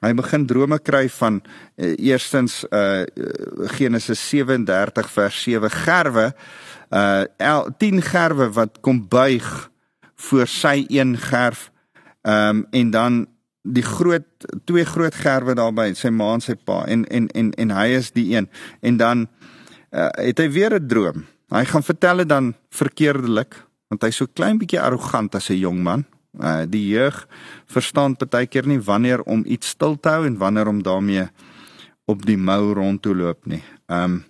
Hy 0.03 0.13
begin 0.13 0.45
drome 0.45 0.79
kry 0.79 1.09
van 1.09 1.41
uh, 1.41 1.95
eerstens 1.97 2.65
uh 2.71 3.05
Genesis 3.77 4.19
37 4.29 5.09
vers 5.09 5.43
7 5.43 5.69
gerwe 5.69 6.33
uh 6.91 7.65
10 7.77 8.01
gerwe 8.01 8.51
wat 8.53 8.81
kom 8.81 9.07
buig 9.07 9.69
voor 10.15 10.47
sy 10.47 10.85
een 10.89 11.17
gerf 11.17 11.72
Ehm 12.23 12.57
um, 12.57 12.65
en 12.71 12.91
dan 12.91 13.27
die 13.63 13.83
groot 13.83 14.27
twee 14.67 14.85
groot 14.85 15.15
gerwe 15.15 15.55
daarby, 15.55 15.93
sy 15.95 16.11
ma 16.11 16.33
en 16.35 16.43
sy 16.43 16.55
pa 16.55 16.83
en 16.87 17.05
en 17.07 17.27
en 17.31 17.51
en 17.59 17.71
hy 17.71 17.87
is 17.97 18.11
die 18.15 18.35
een. 18.35 18.49
En 18.81 18.97
dan 18.97 19.27
uh, 19.91 20.09
het 20.19 20.39
hy 20.39 20.49
weer 20.51 20.75
'n 20.79 20.87
droom. 20.87 21.25
Hy 21.51 21.65
gaan 21.65 21.83
vertel 21.83 22.17
dit 22.17 22.29
dan 22.29 22.53
verkeerdelik 22.69 23.55
want 23.87 24.01
hy's 24.01 24.15
so 24.15 24.27
klein 24.27 24.57
bietjie 24.57 24.81
arrogant 24.81 25.35
as 25.35 25.49
'n 25.49 25.59
jong 25.59 25.83
man. 25.83 26.05
Uh, 26.39 26.63
die 26.67 26.87
jeug 26.87 27.27
verstaan 27.65 28.15
baie 28.29 28.47
keer 28.47 28.67
nie 28.67 28.79
wanneer 28.79 29.21
om 29.21 29.43
iets 29.45 29.67
stil 29.67 29.99
te 29.99 30.09
hou 30.09 30.25
en 30.25 30.37
wanneer 30.37 30.67
om 30.67 30.83
daarmee 30.83 31.27
op 32.05 32.25
die 32.25 32.37
mou 32.37 32.73
rond 32.73 33.01
te 33.01 33.15
loop 33.15 33.45
nie. 33.45 33.63
Ehm 33.87 34.03
um, 34.03 34.23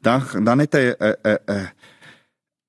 dan 0.00 0.22
dan 0.44 0.58
het 0.58 0.72
hy 0.72 0.94
'n 0.98 1.16
'n 1.24 1.38
'n 1.48 1.68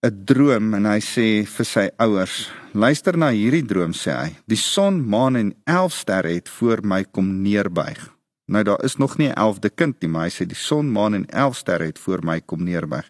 'n 0.07 0.23
droom 0.25 0.73
en 0.73 0.85
hy 0.85 1.00
sê 1.00 1.45
vir 1.47 1.65
sy 1.65 1.89
ouers: 1.97 2.51
"Luister 2.73 3.17
na 3.17 3.29
hierdie 3.29 3.65
droom," 3.65 3.91
sê 3.91 4.11
hy. 4.15 4.35
"Die 4.47 4.57
son, 4.57 5.09
maan 5.09 5.35
en 5.35 5.53
11 5.65 5.93
sterre 5.93 6.33
het 6.33 6.49
voor 6.49 6.79
my 6.83 7.03
kom 7.03 7.41
neerbuig." 7.41 8.09
Nou 8.47 8.63
daar 8.63 8.83
is 8.83 8.95
nog 8.95 9.17
nie 9.17 9.27
'n 9.27 9.35
11de 9.35 9.69
kind 9.69 10.01
nie, 10.01 10.09
maar 10.09 10.23
hy 10.23 10.29
sê 10.29 10.45
die 10.45 10.55
son, 10.55 10.91
maan 10.91 11.13
en 11.13 11.25
11 11.25 11.55
sterre 11.55 11.85
het 11.85 11.99
voor 11.99 12.19
my 12.23 12.41
kom 12.41 12.63
neerbuig. 12.63 13.09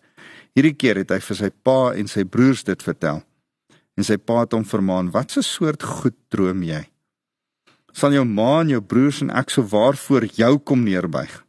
Hierdie 0.53 0.73
keer 0.73 0.95
het 0.95 1.09
hy 1.09 1.19
vir 1.19 1.35
sy 1.35 1.49
pa 1.63 1.93
en 1.93 2.07
sy 2.07 2.23
broers 2.23 2.63
dit 2.63 2.83
vertel. 2.83 3.23
En 3.97 4.03
sy 4.03 4.17
pa 4.17 4.39
het 4.39 4.51
hom 4.51 4.65
vermaan: 4.65 5.11
"Wat 5.11 5.37
'n 5.37 5.41
soort 5.41 5.83
goed 5.83 6.15
droom 6.29 6.63
jy? 6.63 6.89
Sal 7.93 8.11
jou 8.11 8.25
ma 8.25 8.61
en 8.61 8.69
jou 8.69 8.81
broers 8.81 9.21
en 9.21 9.29
ek 9.29 9.49
so 9.49 9.61
waarvoor 9.63 10.25
jou 10.25 10.57
kom 10.57 10.83
neerbuig?" 10.83 11.43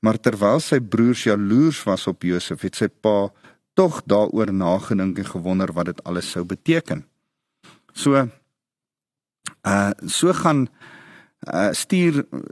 Maar 0.00 0.18
terwyl 0.18 0.60
sy 0.60 0.80
broers 0.80 1.24
jaloers 1.24 1.84
was 1.84 2.06
op 2.06 2.22
Josef, 2.22 2.60
het 2.60 2.76
sy 2.76 2.88
pa 2.88 3.32
tog 3.74 4.02
daaroor 4.06 4.52
nagedink 4.52 5.18
en 5.18 5.24
gewonder 5.24 5.72
wat 5.72 5.86
dit 5.86 6.04
alles 6.04 6.30
sou 6.30 6.44
beteken. 6.44 7.04
So 7.96 8.28
uh 9.64 9.90
so 10.06 10.32
gaan 10.36 10.68
uh 11.48 11.72
stuur 11.72 12.24
'n 12.28 12.44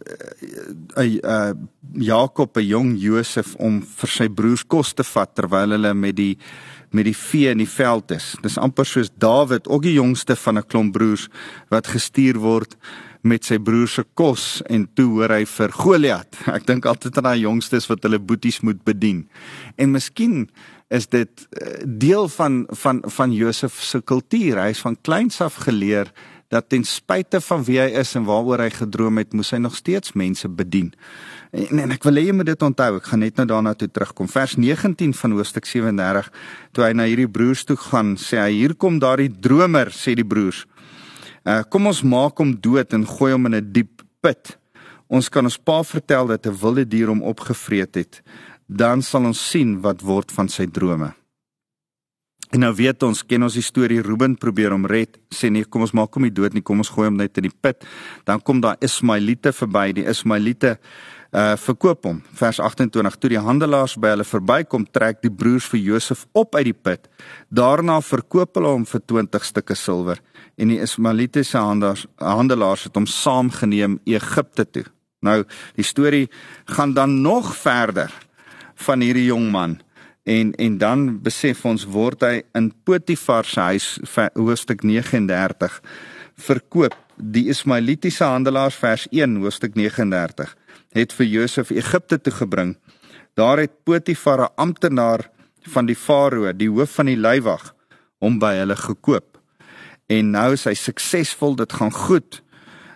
uh, 0.96 1.04
uh, 1.04 1.20
uh, 1.22 1.52
Jakob 1.92 2.56
'n 2.56 2.66
jong 2.66 2.96
Josef 2.96 3.54
om 3.54 3.82
vir 3.82 4.08
sy 4.08 4.28
broers 4.28 4.64
kos 4.64 4.94
te 4.94 5.04
vat 5.04 5.34
terwyl 5.34 5.76
hulle 5.76 5.94
met 5.94 6.16
die 6.16 6.38
met 6.94 7.04
die 7.04 7.16
vee 7.16 7.50
in 7.50 7.58
die 7.58 7.68
veld 7.68 8.10
is. 8.14 8.36
Dis 8.42 8.58
amper 8.58 8.86
soos 8.86 9.10
Dawid, 9.18 9.66
ook 9.68 9.82
die 9.82 9.98
jongste 9.98 10.36
van 10.36 10.58
'n 10.58 10.66
klomp 10.66 10.92
broers 10.92 11.28
wat 11.68 11.86
gestuur 11.86 12.38
word 12.38 12.76
met 13.22 13.44
sy 13.44 13.58
broers 13.58 13.94
se 13.94 14.04
kos 14.14 14.62
en 14.68 14.84
toe 14.94 15.08
hoor 15.16 15.32
hy 15.32 15.44
vir 15.44 15.72
Goliat. 15.72 16.36
Ek 16.56 16.66
dink 16.66 16.86
altyd 16.86 17.16
aan 17.18 17.24
daai 17.24 17.40
jongstes 17.40 17.88
wat 17.88 18.02
hulle 18.02 18.18
boeties 18.18 18.60
moet 18.60 18.84
bedien. 18.84 19.28
En 19.76 19.90
miskien 19.90 20.48
is 20.94 21.08
dit 21.10 21.46
eh, 21.50 21.82
deel 21.86 22.28
van 22.28 22.64
van 22.68 23.02
van 23.16 23.32
Josef 23.32 23.80
se 23.82 24.00
kultuur. 24.00 24.60
Hy 24.62 24.70
is 24.74 24.82
van 24.84 24.96
kleins 25.00 25.40
af 25.40 25.54
geleer 25.66 26.12
dat 26.52 26.68
ten 26.70 26.84
spyte 26.86 27.40
van 27.40 27.64
wie 27.66 27.80
hy 27.80 27.88
is 27.98 28.12
en 28.14 28.26
waaroor 28.28 28.62
hy 28.62 28.70
gedroom 28.70 29.18
het, 29.18 29.32
moes 29.34 29.50
hy 29.50 29.58
nog 29.58 29.74
steeds 29.74 30.12
mense 30.14 30.48
bedien. 30.48 30.92
En, 31.50 31.80
en 31.86 31.94
ek 31.96 32.04
wil 32.06 32.20
hê 32.20 32.26
jy 32.28 32.34
moet 32.36 32.52
dit 32.52 32.62
onthou. 32.62 33.00
Ek 33.00 33.08
gaan 33.10 33.24
net 33.24 33.40
nou 33.40 33.46
daarna 33.50 33.72
toe 33.78 33.88
terugkom. 33.90 34.28
Vers 34.30 34.54
19 34.60 35.16
van 35.18 35.34
hoofstuk 35.34 35.66
37, 35.66 36.30
toe 36.76 36.86
hy 36.86 36.92
na 36.94 37.08
hierdie 37.10 37.30
broers 37.30 37.64
toe 37.66 37.78
gaan, 37.88 38.14
sê 38.20 38.38
hy: 38.38 38.50
"Hier 38.60 38.76
kom 38.78 39.00
daardie 39.02 39.32
dromer," 39.32 39.90
sê 39.90 40.14
die 40.14 40.26
broers. 40.26 40.64
Uh, 41.44 41.62
kom 41.68 41.90
ons 41.90 42.04
maak 42.06 42.38
hom 42.40 42.54
dood 42.56 42.94
en 42.96 43.02
gooi 43.06 43.32
hom 43.34 43.50
in 43.50 43.56
'n 43.58 43.72
diep 43.72 44.04
put. 44.22 44.56
Ons 45.08 45.28
kan 45.28 45.44
ons 45.44 45.58
pa 45.58 45.82
vertel 45.82 46.26
dat 46.26 46.46
'n 46.46 46.56
wilde 46.60 46.88
dier 46.88 47.08
hom 47.08 47.22
opgevreet 47.22 47.94
het 47.94 48.22
dan 48.66 49.02
sal 49.02 49.28
ons 49.28 49.50
sien 49.50 49.76
wat 49.84 50.02
word 50.02 50.32
van 50.32 50.48
sy 50.48 50.66
drome. 50.66 51.12
En 52.54 52.62
nou 52.62 52.70
weet 52.78 53.02
ons, 53.02 53.24
ken 53.26 53.42
ons 53.42 53.56
die 53.56 53.64
storie 53.66 53.98
Ruben 54.04 54.36
probeer 54.38 54.70
hom 54.70 54.84
red, 54.86 55.16
sê 55.34 55.48
nee, 55.50 55.66
kom 55.66 55.82
ons 55.82 55.94
maak 55.96 56.14
hom 56.14 56.22
nie 56.22 56.34
dood 56.34 56.54
nie, 56.54 56.62
kom 56.62 56.78
ons 56.84 56.92
gooi 56.92 57.08
hom 57.08 57.16
net 57.18 57.40
in 57.40 57.48
die 57.48 57.56
put. 57.66 57.82
Dan 58.28 58.42
kom 58.46 58.60
daar 58.62 58.78
Ismaelite 58.84 59.50
verby, 59.56 59.90
die 59.96 60.06
Ismaelite 60.10 60.76
uh 61.34 61.56
verkoop 61.58 62.06
hom. 62.06 62.20
Vers 62.38 62.60
28: 62.62 63.16
Toe 63.18 63.30
die 63.32 63.40
handelaars 63.42 63.96
by 63.98 64.12
hulle 64.12 64.26
verbykom, 64.28 64.84
trek 64.94 65.18
die 65.24 65.32
broers 65.34 65.66
vir 65.66 65.80
Josef 65.82 66.28
op 66.30 66.54
uit 66.54 66.68
die 66.68 66.76
put. 66.76 67.08
Daarna 67.50 67.98
verkoop 68.06 68.54
hulle 68.54 68.70
hom 68.70 68.84
vir 68.86 69.02
20 69.02 69.48
stukke 69.50 69.74
silwer 69.74 70.22
en 70.54 70.70
die 70.70 70.78
Ismaelitiese 70.78 71.58
handelaars 71.58 72.06
handelaars 72.22 72.86
het 72.86 72.94
hom 72.94 73.08
saamgeneem 73.10 73.98
Egipte 74.06 74.62
toe. 74.70 74.84
Nou, 75.26 75.40
die 75.74 75.86
storie 75.86 76.28
gaan 76.70 76.94
dan 76.94 77.18
nog 77.22 77.50
verder 77.56 78.14
van 78.84 79.02
hierdie 79.04 79.28
jong 79.28 79.50
man. 79.50 79.78
En 80.24 80.54
en 80.54 80.78
dan 80.78 81.06
besef 81.22 81.64
ons 81.68 81.84
word 81.84 82.24
hy 82.24 82.42
in 82.56 82.70
Potifar 82.84 83.44
se 83.44 83.60
huis 83.60 83.88
hoofstuk 84.34 84.82
39 84.82 85.80
verkoop. 86.46 86.96
Die 87.16 87.48
Ismaelitiese 87.52 88.24
handelaars 88.24 88.78
vers 88.80 89.06
1 89.10 89.36
hoofstuk 89.42 89.76
39 89.78 90.56
het 90.94 91.12
vir 91.12 91.26
Josef 91.26 91.70
Egipte 91.70 92.18
toe 92.20 92.32
gebring. 92.32 92.76
Daar 93.34 93.58
het 93.58 93.84
Potifar 93.84 94.40
'n 94.40 94.52
amptenaar 94.56 95.30
van 95.62 95.86
die 95.86 95.96
farao, 95.96 96.52
die 96.52 96.70
hoof 96.70 96.94
van 96.94 97.06
die 97.06 97.16
leiwag, 97.16 97.74
hom 98.20 98.38
by 98.38 98.54
hulle 98.54 98.76
gekoop. 98.76 99.38
En 100.06 100.30
nou 100.30 100.52
is 100.52 100.64
hy 100.64 100.74
suksesvol, 100.74 101.56
dit 101.56 101.72
gaan 101.72 101.92
goed. 101.92 102.42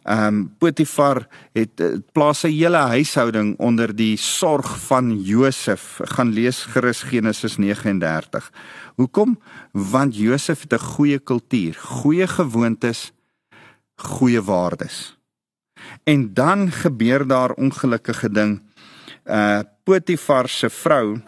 Ehm 0.09 0.27
um, 0.27 0.37
Potifar 0.59 1.27
het 1.53 1.81
uh, 1.85 1.99
plaas 2.17 2.41
sy 2.41 2.49
hele 2.55 2.81
huishouding 2.95 3.51
onder 3.61 3.91
die 3.93 4.17
sorg 4.17 4.71
van 4.87 5.11
Josef. 5.21 5.99
Gaan 6.15 6.31
lees 6.33 6.63
gerus 6.73 7.03
Genesis 7.11 7.59
39. 7.61 8.47
Hoekom? 8.97 9.37
Want 9.73 10.17
Josef 10.17 10.65
het 10.65 10.73
'n 10.73 10.87
goeie 10.95 11.19
kultuur, 11.19 11.75
goeie 11.75 12.27
gewoontes, 12.27 13.13
goeie 13.97 14.43
waardes. 14.43 15.19
En 16.05 16.35
dan 16.35 16.73
gebeur 16.73 17.27
daar 17.27 17.53
ongelukkige 17.53 18.31
ding. 18.31 18.63
Uh 19.27 19.61
Potifar 19.85 20.49
se 20.49 20.71
vrou 20.71 21.21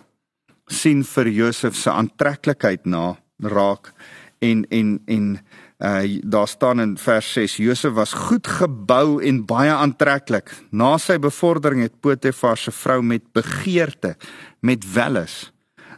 sien 0.67 1.05
vir 1.05 1.29
Josef 1.29 1.77
se 1.77 1.91
aantreklikheid 1.91 2.85
na 2.87 3.17
raak 3.39 3.93
en 4.39 4.65
en 4.69 5.03
en 5.07 5.39
uh 5.81 6.21
daar 6.23 6.49
staan 6.49 6.81
in 6.81 6.99
vers 6.99 7.33
6 7.33 7.57
Josef 7.57 7.93
was 7.93 8.13
goed 8.13 8.47
gebou 8.47 9.23
en 9.25 9.45
baie 9.47 9.73
aantreklik. 9.73 10.53
Na 10.71 10.99
sy 10.99 11.19
bevordering 11.19 11.83
het 11.83 12.01
Potifar 12.01 12.59
se 12.59 12.71
vrou 12.71 13.03
met 13.03 13.33
begeerte 13.33 14.17
met 14.61 14.85
welles 14.93 15.53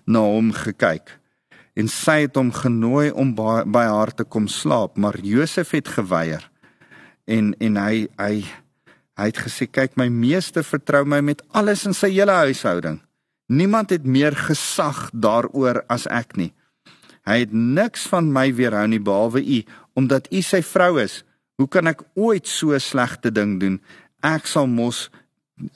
na 0.05 0.19
hom 0.19 0.53
gekyk 0.53 1.19
en 1.75 1.89
sy 1.89 2.23
het 2.27 2.37
hom 2.37 2.53
genooi 2.53 3.11
om 3.11 3.33
by, 3.37 3.63
by 3.65 3.85
haar 3.89 4.13
te 4.15 4.25
kom 4.29 4.49
slaap, 4.49 4.99
maar 5.01 5.17
Josef 5.25 5.73
het 5.73 5.89
geweier. 5.89 6.45
En 7.25 7.53
en 7.61 7.79
hy 7.81 8.09
hy 8.21 8.35
hy 9.19 9.29
het 9.29 9.39
gesê 9.45 9.69
kyk 9.69 9.97
my 10.01 10.09
meester 10.09 10.65
vertrou 10.65 11.05
my 11.05 11.21
met 11.21 11.43
alles 11.53 11.85
in 11.87 11.95
sy 11.97 12.11
hele 12.15 12.35
huishouding. 12.45 13.01
Niemand 13.53 13.91
het 13.93 14.07
meer 14.09 14.37
gesag 14.37 15.11
daaroor 15.13 15.83
as 15.93 16.07
ek 16.09 16.37
nie. 16.37 16.53
Hy 17.29 17.43
het 17.45 17.53
niks 17.55 18.09
van 18.11 18.33
my 18.35 18.49
weerhou 18.55 18.87
nie 18.91 19.03
behalwe 19.03 19.43
u 19.43 19.63
omdat 19.99 20.31
u 20.33 20.41
sy 20.43 20.63
vrou 20.65 20.97
is. 21.03 21.21
Hoe 21.61 21.69
kan 21.69 21.91
ek 21.91 22.03
ooit 22.19 22.49
so 22.49 22.77
slegte 22.81 23.31
ding 23.31 23.59
doen? 23.61 23.79
Ek 24.25 24.49
sal 24.49 24.67
mos 24.67 25.09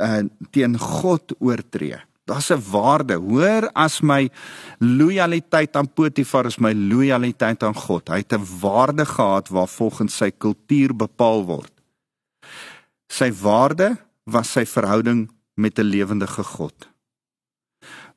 uh, 0.01 0.25
teen 0.51 0.79
God 0.81 1.37
oortree. 1.39 2.01
Daar's 2.27 2.51
'n 2.51 2.63
waarde, 2.73 3.15
hoor 3.15 3.71
as 3.75 4.01
my 4.01 4.31
lojaliteit 4.81 5.77
aan 5.77 5.87
Potifar 5.87 6.47
is 6.47 6.59
my 6.59 6.73
lojaliteit 6.73 7.63
aan 7.63 7.75
God. 7.75 8.09
Hy 8.09 8.19
het 8.25 8.33
'n 8.33 8.47
waarde 8.61 9.07
gehad 9.07 9.49
waar 9.49 9.69
volgens 9.69 10.17
sy 10.17 10.31
kultuur 10.31 10.97
bepaal 10.97 11.45
word. 11.45 11.73
Sy 13.07 13.31
waarde 13.31 13.97
was 14.25 14.51
sy 14.51 14.65
verhouding 14.67 15.31
met 15.55 15.79
'n 15.79 15.87
lewendige 15.87 16.43
God 16.43 16.96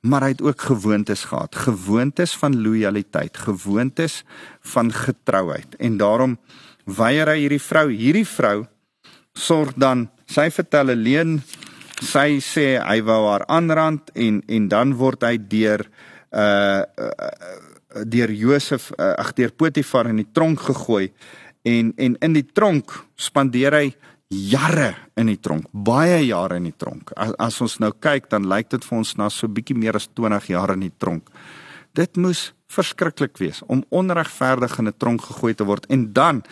maar 0.02 0.24
hy 0.24 0.34
het 0.34 0.42
ook 0.42 0.62
gewoontes 0.62 1.26
gehad, 1.28 1.56
gewoontes 1.56 2.36
van 2.40 2.62
lojaliteit, 2.62 3.38
gewoontes 3.38 4.24
van 4.62 4.92
getrouheid. 4.94 5.76
En 5.76 5.98
daarom 5.98 6.38
weier 6.86 7.28
hy 7.28 7.40
hierdie 7.44 7.62
vrou, 7.62 7.90
hierdie 7.92 8.28
vrou 8.28 8.64
sorg 9.34 9.76
dan, 9.76 10.08
sy 10.30 10.50
vertel 10.54 10.94
alleen 10.96 11.40
sy 12.00 12.40
sê 12.44 12.78
hy 12.80 13.02
wou 13.04 13.26
haar 13.28 13.44
aanrand 13.52 14.12
en 14.16 14.40
en 14.48 14.68
dan 14.72 14.96
word 15.00 15.26
hy 15.28 15.36
deur 15.52 15.84
uh, 16.32 16.84
uh 16.84 18.06
deur 18.06 18.30
Josef 18.30 18.92
uh, 18.94 19.16
ag 19.18 19.34
deur 19.34 19.52
Potifar 19.58 20.08
in 20.12 20.20
die 20.22 20.30
tronk 20.32 20.62
gegooi. 20.68 21.10
En 21.66 21.92
en 21.98 22.16
in 22.22 22.36
die 22.38 22.46
tronk 22.46 22.94
spandeer 23.18 23.76
hy 23.76 23.88
jare 24.30 24.94
in 25.18 25.32
die 25.32 25.40
tronk, 25.42 25.66
baie 25.74 26.22
jare 26.28 26.60
in 26.62 26.70
die 26.70 26.78
tronk. 26.78 27.12
As, 27.18 27.34
as 27.42 27.62
ons 27.66 27.80
nou 27.82 27.92
kyk, 27.98 28.30
dan 28.30 28.46
lyk 28.50 28.70
dit 28.70 28.86
vir 28.86 28.98
ons 29.02 29.16
na 29.18 29.30
so 29.34 29.50
bietjie 29.50 29.78
meer 29.78 29.98
as 29.98 30.08
20 30.14 30.52
jaar 30.54 30.76
in 30.76 30.86
die 30.86 30.94
tronk. 31.02 31.32
Dit 31.98 32.18
moes 32.22 32.52
verskriklik 32.70 33.40
wees 33.42 33.64
om 33.66 33.82
onregverdig 33.90 34.78
in 34.78 34.88
'n 34.88 34.98
tronk 34.98 35.22
gegooi 35.22 35.54
te 35.56 35.66
word 35.66 35.86
en 35.90 36.14
dan 36.14 36.44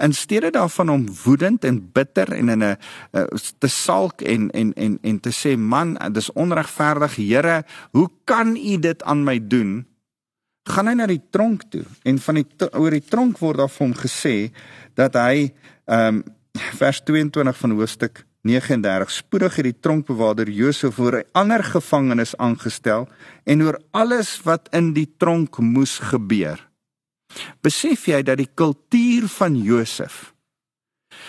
in 0.00 0.12
steede 0.12 0.50
daarvan 0.50 0.88
om 0.88 1.06
woedend 1.24 1.64
en 1.64 1.92
bitter 1.92 2.32
en 2.32 2.48
in 2.48 2.64
'n 2.64 2.76
uh, 3.12 3.24
te 3.58 3.68
salk 3.68 4.22
en 4.22 4.50
en 4.50 4.72
en 4.74 4.98
en 5.02 5.20
te 5.20 5.30
sê 5.30 5.56
man 5.58 5.98
dis 6.12 6.32
onregverdig 6.32 7.16
Here 7.16 7.64
hoe 7.92 8.08
kan 8.24 8.56
u 8.56 8.78
dit 8.78 9.02
aan 9.02 9.24
my 9.24 9.38
doen 9.48 9.86
gaan 10.64 10.86
hy 10.86 10.94
na 10.94 11.06
die 11.06 11.22
tronk 11.30 11.70
toe 11.70 11.84
en 12.02 12.18
van 12.18 12.34
die 12.34 12.46
oor 12.72 12.90
die 12.90 13.04
tronk 13.04 13.38
word 13.38 13.58
daar 13.58 13.68
vir 13.68 13.86
hom 13.86 13.94
gesê 13.94 14.50
dat 14.94 15.14
hy 15.14 15.52
ehm 15.86 16.16
um, 16.16 16.24
vers 16.58 17.00
22 17.00 17.58
van 17.58 17.70
hoofstuk 17.70 18.24
39 18.46 19.10
spoedig 19.10 19.56
het 19.56 19.66
die 19.66 19.78
tronkbewaarder 19.80 20.50
Josef 20.50 20.94
voor 20.94 21.18
'n 21.18 21.28
ander 21.32 21.64
gevangenes 21.64 22.36
aangestel 22.36 23.08
en 23.44 23.62
oor 23.62 23.80
alles 23.90 24.42
wat 24.42 24.68
in 24.70 24.92
die 24.92 25.14
tronk 25.16 25.58
moes 25.58 25.98
gebeur. 25.98 26.68
Besef 27.60 28.06
jy 28.06 28.22
dat 28.22 28.36
die 28.36 28.50
kultuur 28.54 29.28
van 29.28 29.56
Josef 29.56 30.34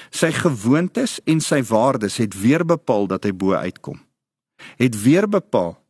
sy 0.10 0.32
gewoontes 0.32 1.20
en 1.24 1.40
sy 1.40 1.64
waardes 1.64 2.18
het 2.18 2.42
weer 2.42 2.66
bepaal 2.66 3.08
dat 3.08 3.24
hy 3.24 3.34
bo 3.34 3.54
uitkom. 3.54 4.00
Het 4.76 5.02
weer 5.02 5.30
bepaal 5.30 5.84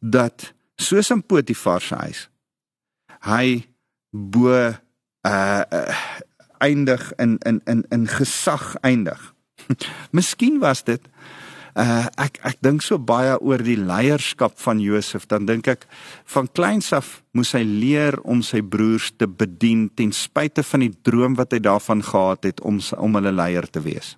dat 0.00 0.52
soos 0.76 1.10
in 1.10 1.22
Potifar 1.22 1.80
se 1.80 1.94
huis 1.94 2.32
hy 3.22 3.62
bo 4.10 4.50
uh, 4.50 4.74
uh 5.22 5.94
eindig 6.62 7.10
in 7.18 7.38
in 7.46 7.60
in 7.66 7.84
in 7.90 8.08
gesag 8.08 8.76
eindig. 8.82 9.34
Miskien 10.16 10.60
was 10.60 10.84
dit 10.86 11.02
uh 11.74 12.06
ek 12.20 12.38
ek 12.44 12.58
dink 12.60 12.82
so 12.84 12.98
baie 13.00 13.38
oor 13.40 13.62
die 13.64 13.78
leierskap 13.80 14.58
van 14.60 14.80
Josef, 14.80 15.24
dan 15.26 15.46
dink 15.48 15.68
ek 15.68 15.86
van 16.28 16.48
kleins 16.52 16.92
af 16.92 17.22
moes 17.32 17.54
hy 17.56 17.62
leer 17.64 18.18
om 18.28 18.42
sy 18.44 18.60
broers 18.60 19.12
te 19.16 19.26
bedien 19.26 19.88
ten 19.96 20.12
spyte 20.12 20.64
van 20.68 20.84
die 20.84 20.92
droom 20.92 21.38
wat 21.40 21.56
hy 21.56 21.62
daarvan 21.64 22.04
gehad 22.04 22.44
het 22.44 22.60
om 22.60 22.80
om 22.98 23.16
hulle 23.16 23.32
leier 23.32 23.68
te 23.68 23.80
wees. 23.80 24.16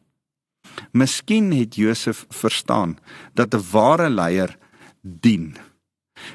Miskien 0.93 1.53
het 1.55 1.79
Josef 1.79 2.27
verstaan 2.31 2.99
dat 3.35 3.55
'n 3.55 3.63
ware 3.71 4.11
leier 4.11 4.59
dien. 5.03 5.55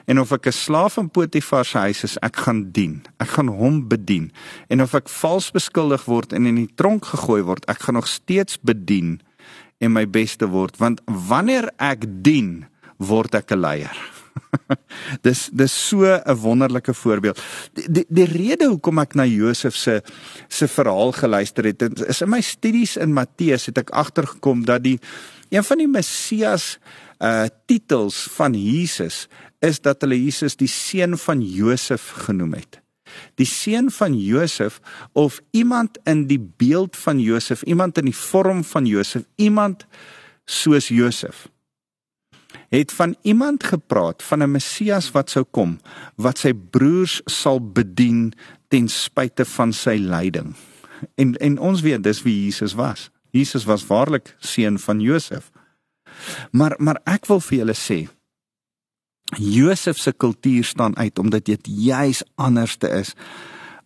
En 0.05 0.19
of 0.19 0.31
ek 0.31 0.47
'n 0.47 0.51
slaaf 0.51 0.97
in 0.97 1.09
Potifar 1.09 1.65
se 1.65 1.77
huis 1.77 2.03
is, 2.03 2.17
ek 2.21 2.35
gaan 2.35 2.71
dien. 2.71 3.01
Ek 3.17 3.27
gaan 3.27 3.47
hom 3.47 3.87
bedien. 3.87 4.31
En 4.67 4.81
of 4.81 4.93
ek 4.93 5.09
vals 5.09 5.51
beskuldig 5.51 6.05
word 6.05 6.33
en 6.33 6.45
in 6.45 6.55
die 6.55 6.69
tronk 6.75 7.05
gegooi 7.05 7.41
word, 7.41 7.65
ek 7.69 7.79
gaan 7.79 7.95
nog 7.95 8.07
steeds 8.07 8.57
bedien 8.61 9.21
en 9.79 9.91
my 9.91 10.05
beste 10.09 10.47
word, 10.47 10.77
want 10.77 11.01
wanneer 11.05 11.69
ek 11.79 12.05
dien, 12.23 12.65
word 12.97 13.35
ek 13.35 13.51
'n 13.51 13.59
leier. 13.59 13.97
dis 15.25 15.49
dis 15.51 15.73
so 15.87 16.05
'n 16.05 16.35
wonderlike 16.35 16.93
voorbeeld. 16.93 17.39
Die, 17.73 17.87
die 17.91 18.05
die 18.09 18.25
rede 18.25 18.67
hoekom 18.67 18.99
ek 18.99 19.15
na 19.15 19.25
Josef 19.25 19.75
se 19.75 20.01
se 20.47 20.67
verhaal 20.67 21.11
geluister 21.11 21.63
het, 21.63 21.81
is 22.07 22.21
in 22.21 22.29
my 22.29 22.41
studies 22.41 22.97
in 22.97 23.13
Matteus 23.13 23.65
het 23.65 23.77
ek 23.77 23.89
agtergekom 23.89 24.65
dat 24.65 24.83
die 24.83 24.99
een 25.49 25.63
van 25.63 25.77
die 25.77 25.87
Messias 25.87 26.77
uh 27.19 27.47
titels 27.67 28.27
van 28.31 28.53
Jesus 28.55 29.27
is 29.59 29.81
dat 29.83 30.01
hulle 30.01 30.15
Jesus 30.15 30.55
die 30.55 30.71
seun 30.71 31.17
van 31.17 31.41
Josef 31.43 32.09
genoem 32.25 32.53
het. 32.53 32.79
Die 33.35 33.47
seun 33.49 33.89
van 33.91 34.15
Josef 34.15 34.79
of 35.13 35.41
iemand 35.51 35.97
in 36.03 36.27
die 36.27 36.39
beeld 36.39 36.95
van 36.95 37.19
Josef, 37.19 37.63
iemand 37.63 37.97
in 37.97 38.05
die 38.05 38.15
vorm 38.15 38.63
van 38.63 38.85
Josef, 38.85 39.25
iemand 39.35 39.85
soos 40.45 40.87
Josef 40.87 41.47
het 42.69 42.91
van 42.91 43.15
iemand 43.21 43.63
gepraat 43.63 44.23
van 44.23 44.43
'n 44.43 44.51
Messias 44.51 45.11
wat 45.11 45.29
sou 45.29 45.45
kom 45.51 45.79
wat 46.15 46.37
sy 46.37 46.53
broers 46.53 47.21
sal 47.25 47.71
bedien 47.71 48.33
ten 48.67 48.87
spyte 48.87 49.45
van 49.45 49.73
sy 49.73 49.97
lyding. 49.97 50.55
En 51.15 51.37
en 51.37 51.59
ons 51.59 51.81
weet 51.81 52.03
dis 52.03 52.21
wie 52.21 52.43
Jesus 52.43 52.73
was. 52.73 53.09
Jesus 53.31 53.65
was 53.69 53.85
waarlik 53.87 54.35
seun 54.39 54.79
van 54.79 54.99
Josef. 54.99 55.51
Maar 56.51 56.75
maar 56.77 57.01
ek 57.05 57.27
wil 57.29 57.39
vir 57.39 57.57
julle 57.61 57.77
sê 57.77 57.99
Josef 59.37 59.99
se 60.01 60.11
kultuur 60.11 60.65
staan 60.65 60.97
uit 60.97 61.19
omdat 61.19 61.45
dit 61.45 61.67
juis 61.69 62.23
anderste 62.35 62.89
is 62.89 63.13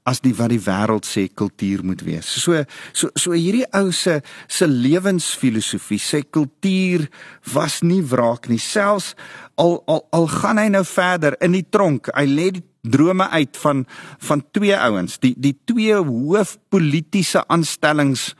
as 0.03 0.19
die 0.23 0.33
wat 0.35 0.51
die 0.51 0.61
wêreld 0.63 1.07
sê 1.07 1.29
kultuur 1.31 1.83
moet 1.87 2.01
wees. 2.03 2.27
So 2.27 2.63
so 2.91 3.09
so 3.15 3.35
hierdie 3.35 3.65
ou 3.75 3.91
se 3.95 4.19
se 4.51 4.67
lewensfilosofie, 4.67 5.99
sy 5.99 6.23
kultuur 6.27 7.07
was 7.53 7.81
nie 7.83 8.01
wraak 8.03 8.49
nie. 8.51 8.59
Selfs 8.59 9.13
al 9.59 9.79
al 9.87 10.03
al 10.15 10.27
gaan 10.31 10.59
hy 10.59 10.67
nou 10.73 10.83
verder 10.87 11.37
in 11.43 11.55
die 11.55 11.65
tronk, 11.71 12.11
hy 12.17 12.25
lê 12.27 12.49
die 12.57 12.65
drome 12.83 13.29
uit 13.31 13.55
van 13.63 13.85
van 14.27 14.43
twee 14.51 14.75
ouens, 14.75 15.19
die 15.23 15.33
die 15.39 15.55
twee 15.63 15.95
hoof 15.95 16.57
politieke 16.73 17.45
aanstellings 17.47 18.33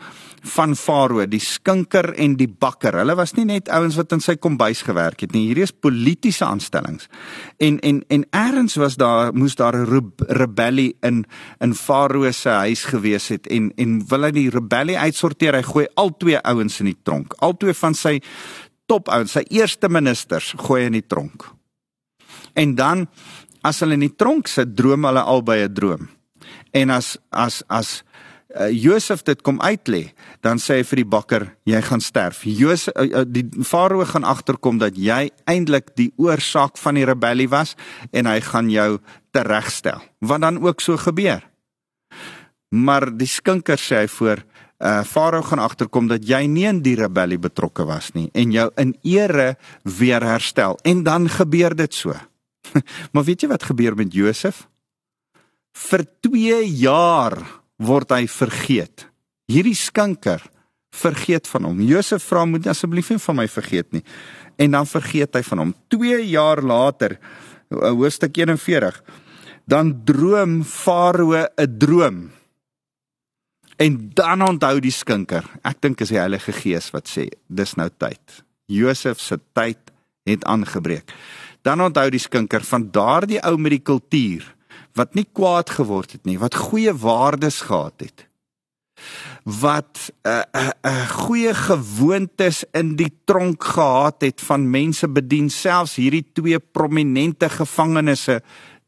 van 0.43 0.75
Farao, 0.75 1.23
die 1.29 1.39
skinker 1.39 2.12
en 2.19 2.36
die 2.39 2.49
bakker. 2.49 2.97
Hulle 2.99 3.15
was 3.15 3.32
nie 3.38 3.45
net 3.47 3.69
ouens 3.71 3.95
wat 3.99 4.12
in 4.15 4.23
sy 4.23 4.36
kombuis 4.36 4.82
gewerk 4.84 5.23
het 5.23 5.32
nie. 5.36 5.45
Hierdie 5.47 5.63
is 5.63 5.71
politieke 5.71 6.43
aanstellings. 6.45 7.08
En 7.63 7.79
en 7.79 8.01
en 8.12 8.25
eers 8.36 8.75
was 8.75 8.97
daar 8.99 9.34
moes 9.34 9.56
daar 9.56 9.75
'n 9.75 10.12
rebellie 10.27 10.95
in 11.01 11.25
in 11.60 11.73
Farao 11.73 12.32
se 12.32 12.49
huis 12.49 12.84
gewees 12.84 13.27
het 13.27 13.47
en 13.47 13.71
en 13.77 14.08
wil 14.08 14.23
hy 14.23 14.32
die 14.32 14.49
rebellie 14.49 14.97
uitsorteer. 14.97 15.56
Hy 15.56 15.63
gooi 15.63 15.88
al 15.95 16.17
twee 16.17 16.38
ouens 16.38 16.79
in 16.79 16.86
die 16.86 16.99
tronk. 17.03 17.34
Al 17.39 17.58
twee 17.58 17.73
van 17.73 17.93
sy 17.93 18.21
top 18.86 19.08
ouens, 19.10 19.32
sy 19.32 19.45
eerste 19.49 19.89
ministers 19.89 20.53
gooi 20.58 20.86
in 20.86 20.91
die 20.91 21.08
tronk. 21.08 21.43
En 22.53 22.75
dan 22.75 23.08
as 23.62 23.79
hulle 23.79 23.93
in 23.93 24.08
die 24.08 24.15
tronk 24.15 24.47
sit, 24.47 24.75
droom 24.75 25.06
hulle 25.06 25.21
albei 25.21 25.63
'n 25.63 25.73
droom. 25.73 26.10
En 26.71 26.89
as 26.89 27.17
as 27.32 27.63
as 27.67 28.03
uh, 28.53 28.69
Josef 28.71 29.23
dit 29.27 29.41
kom 29.45 29.59
uitlê, 29.61 30.13
dan 30.45 30.61
sê 30.61 30.79
hy 30.79 30.85
vir 30.87 31.01
die 31.01 31.09
bakker, 31.09 31.45
jy 31.69 31.81
gaan 31.85 32.03
sterf. 32.03 32.43
Josef 32.45 32.93
uh, 32.95 33.05
uh, 33.21 33.25
die 33.27 33.45
Farao 33.65 34.05
gaan 34.09 34.27
agterkom 34.27 34.79
dat 34.81 34.97
jy 34.99 35.27
eintlik 35.49 35.93
die 35.99 36.11
oorsaak 36.21 36.79
van 36.81 36.99
die 36.99 37.05
rebellie 37.07 37.49
was 37.51 37.75
en 38.11 38.29
hy 38.29 38.39
gaan 38.45 38.71
jou 38.73 38.97
teregstel. 39.35 40.01
Wat 40.21 40.43
dan 40.43 40.61
ook 40.63 40.81
so 40.81 40.97
gebeur. 40.97 41.43
Maar 42.73 43.11
die 43.13 43.29
skinker 43.29 43.79
sê 43.81 44.03
hy 44.03 44.09
voor 44.17 44.43
uh 44.83 44.99
Farao 45.07 45.45
gaan 45.47 45.61
agterkom 45.63 46.09
dat 46.09 46.25
jy 46.27 46.41
nie 46.49 46.65
in 46.67 46.81
die 46.83 46.97
rebellie 46.99 47.37
betrokke 47.39 47.85
was 47.87 48.09
nie 48.17 48.25
en 48.35 48.51
jou 48.51 48.65
in 48.81 48.91
ere 49.07 49.53
weer 49.85 50.25
herstel 50.25 50.75
en 50.83 51.05
dan 51.05 51.29
gebeur 51.31 51.75
dit 51.77 51.93
so. 51.93 52.11
maar 53.13 53.23
weet 53.23 53.45
jy 53.45 53.51
wat 53.53 53.63
gebeur 53.69 53.95
met 53.95 54.11
Josef? 54.11 54.65
vir 55.73 56.05
2 56.21 56.61
jaar 56.77 57.37
word 57.81 58.12
hy 58.12 58.27
vergeet. 58.27 59.07
Hierdie 59.49 59.77
skinker 59.77 60.43
vergeet 60.93 61.47
van 61.49 61.69
hom. 61.69 61.81
Josef 61.81 62.23
vra 62.29 62.45
moet 62.45 62.67
asseblief 62.69 63.09
nie 63.09 63.21
van 63.21 63.39
my 63.41 63.47
vergeet 63.49 63.91
nie. 63.95 64.03
En 64.62 64.75
dan 64.77 64.88
vergeet 64.88 65.33
hy 65.36 65.41
van 65.47 65.63
hom. 65.63 65.73
2 65.93 66.21
jaar 66.29 66.62
later, 66.62 67.17
hoofstuk 67.73 68.38
41, 68.38 69.01
dan 69.65 70.03
droom 70.05 70.62
Farao 70.63 71.33
'n 71.33 71.77
droom. 71.79 72.31
En 73.77 74.12
dan 74.13 74.41
onthou 74.41 74.79
die 74.79 74.91
skinker. 74.91 75.43
Ek 75.63 75.81
dink 75.81 76.01
is 76.01 76.09
die 76.09 76.19
Heilige 76.19 76.51
Gees 76.51 76.91
wat 76.91 77.09
sê, 77.09 77.27
dis 77.49 77.75
nou 77.75 77.89
tyd. 77.97 78.43
Josef 78.65 79.19
se 79.19 79.39
tyd 79.53 79.91
het 80.23 80.45
aangebreek. 80.45 81.12
Dan 81.62 81.81
onthou 81.81 82.09
die 82.09 82.19
skinker 82.19 82.62
van 82.62 82.91
daardie 82.91 83.41
ou 83.43 83.57
met 83.57 83.71
die 83.71 83.83
kultuur 83.83 84.55
wat 84.95 85.15
nie 85.15 85.25
kwaad 85.25 85.69
geword 85.69 86.12
het 86.17 86.25
nie, 86.25 86.38
wat 86.39 86.56
goeie 86.69 86.93
waardes 86.93 87.62
gehad 87.69 88.06
het 88.06 88.27
wat 89.43 89.99
'n 90.23 90.29
uh, 90.29 90.39
'n 90.39 90.58
uh, 90.58 90.69
'n 90.69 90.88
uh, 90.88 91.10
goeie 91.10 91.53
gewoontes 91.53 92.63
in 92.71 92.95
die 92.95 93.12
tronk 93.25 93.63
gehad 93.63 94.21
het 94.21 94.41
van 94.41 94.69
mense 94.69 95.08
bedien 95.08 95.49
selfs 95.49 95.95
hierdie 95.95 96.25
twee 96.34 96.60
prominente 96.60 97.49
gevangenes 97.49 98.29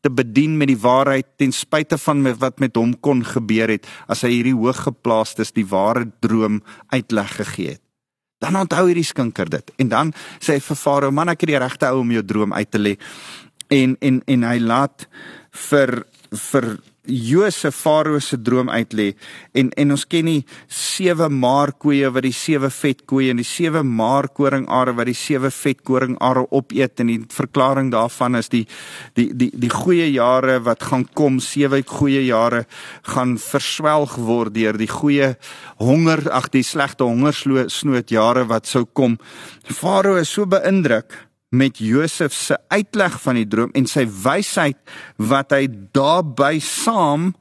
te 0.05 0.11
bedien 0.11 0.57
met 0.57 0.69
die 0.69 0.77
waarheid 0.77 1.25
ten 1.37 1.51
spyte 1.51 1.97
van 1.97 2.21
wat 2.37 2.59
met 2.59 2.75
hom 2.77 2.93
kon 2.99 3.23
gebeur 3.25 3.71
het 3.73 3.87
as 4.07 4.21
hy 4.21 4.29
hierdie 4.37 4.57
hooggeplaastes 4.57 5.55
die 5.55 5.65
ware 5.65 6.05
droom 6.21 6.61
uitleg 6.93 7.31
gegee 7.41 7.73
het. 7.73 7.81
Dan 8.37 8.59
onthou 8.59 8.85
hierdie 8.85 9.07
skinker 9.07 9.49
dit. 9.49 9.71
En 9.81 9.89
dan 9.89 10.13
sê 10.37 10.59
hy 10.59 10.61
vir 10.61 10.77
Farao 10.77 11.11
man 11.11 11.33
ek 11.33 11.41
het 11.41 11.49
die 11.55 11.63
regte 11.63 11.89
ou 11.89 12.03
om 12.03 12.13
jou 12.13 12.21
droom 12.21 12.53
uit 12.53 12.71
te 12.71 12.81
lê. 12.81 12.93
En 13.73 13.97
en 13.99 14.21
en 14.29 14.43
hy 14.45 14.59
laat 14.61 15.07
vir 15.55 16.03
vir 16.35 16.75
Josef 17.07 17.75
Farao 17.75 18.19
se 18.19 18.37
droom 18.41 18.69
uitlê 18.69 19.13
en 19.53 19.69
en 19.77 19.93
ons 19.93 20.05
ken 20.09 20.25
die 20.25 20.45
sewe 20.71 21.27
maarkoeie 21.29 22.09
wat 22.13 22.25
die 22.25 22.33
sewe 22.33 22.71
vetkoeie 22.73 23.33
en 23.33 23.41
die 23.41 23.47
sewe 23.47 23.83
maarkoringare 23.85 24.95
wat 24.97 25.09
die 25.09 25.17
sewe 25.17 25.51
vetkoringare 25.53 26.45
opeet. 26.49 26.99
En 26.99 27.11
die 27.11 27.19
verklaring 27.29 27.91
daarvan 27.93 28.39
is 28.39 28.49
die 28.49 28.65
die 29.15 29.29
die 29.33 29.51
die 29.53 29.69
goeie 29.69 30.07
jare 30.09 30.57
wat 30.65 30.83
gaan 30.89 31.05
kom 31.13 31.39
sewe 31.39 31.83
goeie 31.85 32.25
jare 32.25 32.65
gaan 33.13 33.37
verswelg 33.41 34.17
word 34.17 34.55
deur 34.55 34.77
die 34.77 34.89
goeie 34.89 35.35
honger 35.77 36.25
ag 36.31 36.49
die 36.55 36.65
slegte 36.65 37.05
hongersnood 37.05 38.11
jare 38.11 38.47
wat 38.49 38.65
sou 38.65 38.85
kom. 38.85 39.19
Farao 39.69 40.17
is 40.17 40.33
so 40.33 40.49
beïndruk 40.49 41.13
met 41.55 41.79
Josef 41.79 42.33
se 42.33 42.57
uitleg 42.67 43.15
van 43.21 43.39
die 43.39 43.47
droom 43.47 43.71
en 43.77 43.87
sy 43.87 44.05
wysheid 44.07 44.77
wat 45.17 45.55
hy 45.55 45.67
daarbey 45.95 46.59
saam 46.63 47.31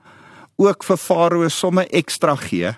ook 0.61 0.87
vir 0.87 1.01
Farao 1.01 1.51
somme 1.51 1.87
ekstra 1.91 2.37
gee 2.39 2.75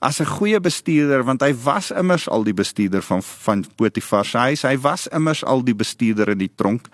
as 0.00 0.20
'n 0.20 0.28
goeie 0.38 0.60
bestuurder 0.60 1.24
want 1.24 1.42
hy 1.42 1.54
was 1.64 1.90
immers 1.90 2.28
al 2.28 2.44
die 2.44 2.54
bestuurder 2.54 3.02
van 3.02 3.22
van 3.22 3.64
Potifar. 3.76 4.24
Se 4.24 4.38
huis 4.38 4.62
hy 4.62 4.76
was 4.78 5.08
immers 5.08 5.44
al 5.44 5.64
die 5.64 5.74
bestuurder 5.74 6.28
in 6.28 6.38
die 6.38 6.52
tronk. 6.54 6.88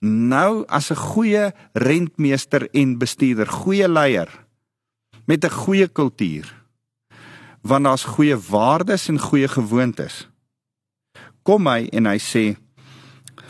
Nou 0.00 0.64
as 0.68 0.90
'n 0.90 0.96
goeie 0.96 1.52
rentmeester 1.72 2.68
en 2.72 2.98
bestuurder 2.98 3.46
goeie 3.46 3.88
leier 3.88 4.28
met 5.26 5.44
'n 5.44 5.50
goeie 5.50 5.88
kultuur 5.88 6.54
want 7.62 7.84
daar's 7.84 8.04
goeie 8.04 8.36
waardes 8.36 9.08
en 9.08 9.18
goeie 9.18 9.48
gewoontes 9.48 10.28
kom 11.42 11.66
hy 11.66 11.88
en 11.92 12.06
hy 12.06 12.18
sê 12.18 12.56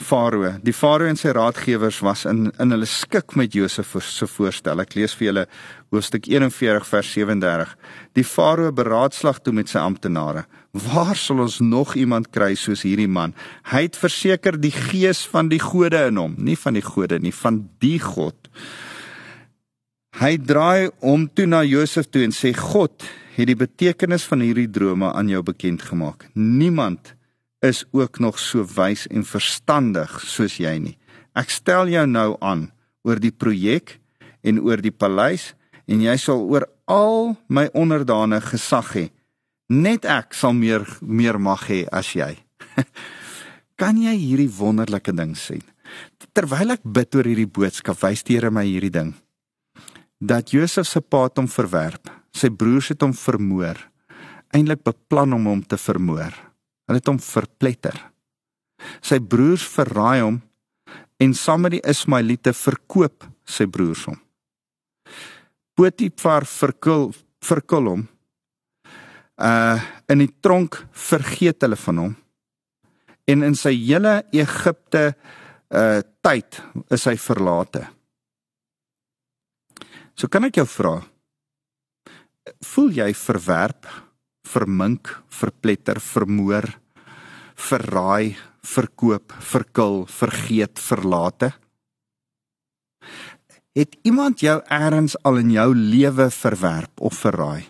Farao. 0.01 0.55
Die 0.65 0.73
Farao 0.73 1.09
en 1.11 1.19
sy 1.19 1.35
raadgewers 1.37 2.01
was 2.05 2.25
in 2.29 2.49
in 2.61 2.73
hulle 2.73 2.89
skik 2.89 3.37
met 3.37 3.55
Josef 3.55 3.93
se 4.03 4.27
voorstel. 4.27 4.81
Ek 4.81 4.97
lees 4.97 5.15
vir 5.19 5.27
julle 5.29 5.45
hoofstuk 5.93 6.27
41 6.31 6.87
vers 6.89 7.13
37. 7.13 7.75
Die 8.17 8.25
Farao 8.25 8.73
beraadslag 8.73 9.43
toe 9.45 9.53
met 9.55 9.69
sy 9.69 9.83
amptenare. 9.83 10.47
Waar 10.73 11.17
sal 11.19 11.43
ons 11.45 11.59
nog 11.61 11.97
iemand 11.99 12.31
kry 12.33 12.55
soos 12.55 12.85
hierdie 12.87 13.11
man? 13.11 13.35
Hy 13.73 13.85
het 13.89 13.99
verseker 13.99 14.59
die 14.61 14.73
gees 14.75 15.25
van 15.29 15.51
die 15.51 15.61
gode 15.61 16.07
in 16.09 16.21
hom, 16.21 16.37
nie 16.39 16.57
van 16.57 16.79
die 16.79 16.85
gode 16.87 17.19
nie, 17.19 17.35
van 17.35 17.65
die 17.83 17.99
God. 18.01 18.37
Hy 20.21 20.37
draai 20.43 20.91
om 21.01 21.29
toe 21.29 21.47
na 21.47 21.63
Josef 21.67 22.11
toe 22.11 22.25
en 22.27 22.35
sê 22.35 22.55
God 22.57 23.05
het 23.37 23.49
die 23.51 23.59
betekenis 23.59 24.27
van 24.29 24.43
hierdie 24.45 24.69
drome 24.71 25.11
aan 25.13 25.31
jou 25.31 25.43
bekend 25.47 25.83
gemaak. 25.87 26.29
Niemand 26.35 27.15
is 27.61 27.85
ook 27.93 28.19
nog 28.19 28.39
so 28.39 28.65
wys 28.65 29.07
en 29.11 29.25
verstandig 29.25 30.21
soos 30.25 30.57
jy 30.61 30.75
nie. 30.81 30.97
Ek 31.37 31.53
stel 31.53 31.91
jou 31.93 32.07
nou 32.09 32.35
aan 32.41 32.69
oor 33.07 33.21
die 33.21 33.33
projek 33.33 33.99
en 34.43 34.61
oor 34.65 34.81
die 34.81 34.95
paleis 34.95 35.53
en 35.91 36.03
jy 36.05 36.17
sal 36.21 36.43
oor 36.49 36.67
al 36.91 37.35
my 37.49 37.69
onderdane 37.77 38.41
gesag 38.45 38.95
hê. 38.97 39.07
Net 39.71 40.07
ek 40.09 40.35
sal 40.35 40.57
meer 40.57 40.87
meer 41.01 41.39
mag 41.39 41.67
hê 41.69 41.85
as 41.93 42.15
jy. 42.17 42.33
kan 43.81 43.99
jy 44.01 44.17
hierdie 44.17 44.51
wonderlike 44.51 45.13
ding 45.15 45.37
sien? 45.39 45.63
Terwyl 46.35 46.77
ek 46.77 46.85
bid 46.85 47.15
oor 47.19 47.27
hierdie 47.27 47.51
boodskap, 47.51 47.99
wys 48.03 48.23
die 48.27 48.39
Here 48.39 48.51
my 48.51 48.65
hierdie 48.67 48.93
ding. 48.95 49.15
Dat 50.21 50.53
Josef 50.55 50.87
se 50.87 51.01
pa 51.01 51.29
hom 51.37 51.49
verwerp, 51.49 52.11
sy 52.33 52.51
broers 52.53 52.91
het 52.93 53.03
hom 53.03 53.15
vermoor, 53.17 53.79
eintlik 54.55 54.85
beplan 54.85 55.35
om 55.35 55.49
hom 55.49 55.63
te 55.65 55.79
vermoor. 55.81 56.35
Hulle 56.91 56.99
het 56.99 57.07
hom 57.07 57.21
verpletter. 57.23 57.95
Sy 58.99 59.21
broers 59.23 59.63
verraai 59.71 60.25
hom 60.25 60.41
en 61.23 61.35
saam 61.39 61.63
met 61.63 61.77
die 61.77 61.85
Ismaeliete 61.87 62.51
verkoop 62.57 63.29
sy 63.47 63.69
broers 63.71 64.09
hom. 64.09 64.17
Potifar 65.79 66.49
verkil 66.51 67.13
verkil 67.47 67.93
hom. 67.93 68.03
Uh 69.39 69.79
in 70.11 70.25
die 70.25 70.33
tronk 70.43 70.81
vergeet 70.91 71.63
hulle 71.63 71.79
van 71.79 72.03
hom. 72.03 72.19
En 73.31 73.47
in 73.47 73.55
sy 73.55 73.77
hele 73.79 74.19
Egipte 74.35 75.13
uh 75.71 76.03
tyd 76.27 76.59
is 76.91 77.07
hy 77.07 77.15
verlate. 77.15 77.87
So 80.19 80.27
kan 80.27 80.51
ek 80.51 80.59
jou 80.59 80.67
vra, 80.67 80.97
voel 82.75 82.97
jy 82.99 83.13
verwerp? 83.15 83.87
Vermink, 84.51 85.13
verpletter, 85.31 86.01
vermoor, 86.03 86.67
verraai, 87.55 88.37
verkoop, 88.67 89.35
verkil, 89.41 90.05
vergeet, 90.11 90.79
verlate? 90.79 91.53
Het 93.77 93.97
iemand 94.03 94.41
jou 94.43 94.59
eers 94.67 95.15
al 95.25 95.41
in 95.41 95.53
jou 95.55 95.69
lewe 95.75 96.31
verwerp 96.35 97.01
of 97.01 97.21
verraai? 97.23 97.69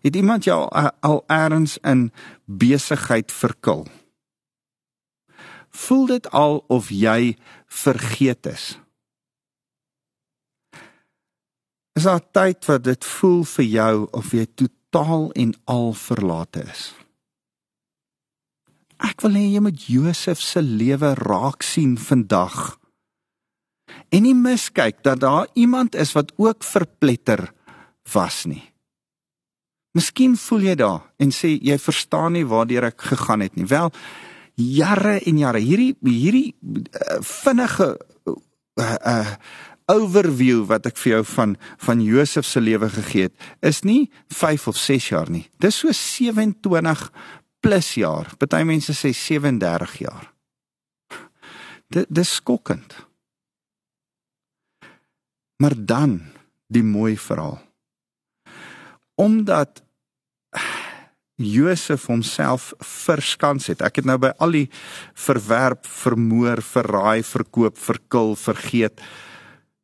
Het 0.00 0.16
iemand 0.16 0.44
jou 0.44 0.60
al 1.00 1.24
eers 1.28 1.76
in 1.84 2.10
besigheid 2.46 3.32
verkil? 3.32 3.86
Voel 5.70 6.06
dit 6.06 6.30
al 6.30 6.64
of 6.68 6.88
jy 6.90 7.36
vergeet 7.66 8.46
is? 8.46 8.78
Is 11.98 12.06
daar 12.06 12.22
tyd 12.32 12.64
wat 12.70 12.84
dit 12.86 13.04
voel 13.04 13.42
vir 13.44 13.66
jou 13.66 13.94
of 14.16 14.32
jy 14.32 14.46
toe 14.54 14.70
totaal 14.90 15.30
en 15.32 15.54
al 15.64 15.92
verlate 15.94 16.64
is. 16.66 16.90
Ek 19.00 19.22
wil 19.24 19.38
hê 19.38 19.46
jy 19.48 19.62
moet 19.64 19.86
Josef 19.88 20.40
se 20.42 20.60
lewe 20.60 21.14
raak 21.14 21.62
sien 21.62 21.96
vandag. 21.96 22.76
En 24.10 24.22
nie 24.22 24.34
miskyk 24.34 25.02
dat 25.02 25.22
daar 25.22 25.48
iemand 25.54 25.94
is 25.94 26.12
wat 26.12 26.32
ook 26.36 26.64
verpletter 26.64 27.52
was 28.12 28.44
nie. 28.44 28.62
Miskien 29.96 30.36
voel 30.36 30.68
jy 30.70 30.74
daar 30.78 31.00
en 31.18 31.32
sê 31.34 31.56
jy 31.56 31.78
verstaan 31.78 32.36
nie 32.36 32.46
waartoe 32.46 32.84
ek 32.90 33.08
gegaan 33.10 33.40
het 33.42 33.56
nie. 33.56 33.66
Wel, 33.66 33.90
jare 34.54 35.18
en 35.26 35.38
jare 35.38 35.62
hierdie 35.64 35.94
hierdie 36.04 36.54
uh, 36.60 37.18
vinnige 37.24 37.96
uh, 38.28 38.94
uh, 39.00 39.34
overview 39.90 40.64
wat 40.70 40.86
ek 40.90 40.98
vir 41.00 41.16
jou 41.16 41.22
van 41.34 41.56
van 41.84 42.02
Josef 42.04 42.46
se 42.46 42.60
lewe 42.62 42.88
gegee 42.92 43.28
het, 43.28 43.36
is 43.62 43.82
nie 43.86 44.10
5 44.32 44.68
of 44.72 44.78
6 44.78 45.10
jaar 45.12 45.30
nie. 45.30 45.46
Dis 45.58 45.80
so 45.82 45.92
27 45.92 47.06
plus 47.60 47.94
jaar. 47.98 48.30
Party 48.38 48.62
mense 48.64 48.94
sê 48.96 49.12
37 49.16 49.98
jaar. 50.04 50.30
Dit 51.90 52.08
dis 52.08 52.34
skokkend. 52.38 52.94
Maar 55.60 55.74
dan 55.76 56.20
die 56.70 56.84
mooi 56.86 57.16
verhaal. 57.18 57.58
Omdat 59.20 59.82
Josef 61.40 62.06
homself 62.06 62.70
verskans 62.84 63.70
het. 63.72 63.80
Ek 63.80 64.00
het 64.00 64.08
nou 64.08 64.18
by 64.20 64.30
al 64.44 64.52
die 64.54 64.66
verwerp, 65.16 65.86
vermoor, 65.88 66.60
verraai, 66.64 67.24
verkoop, 67.24 67.80
verkil, 67.80 68.34
vergeet 68.36 69.00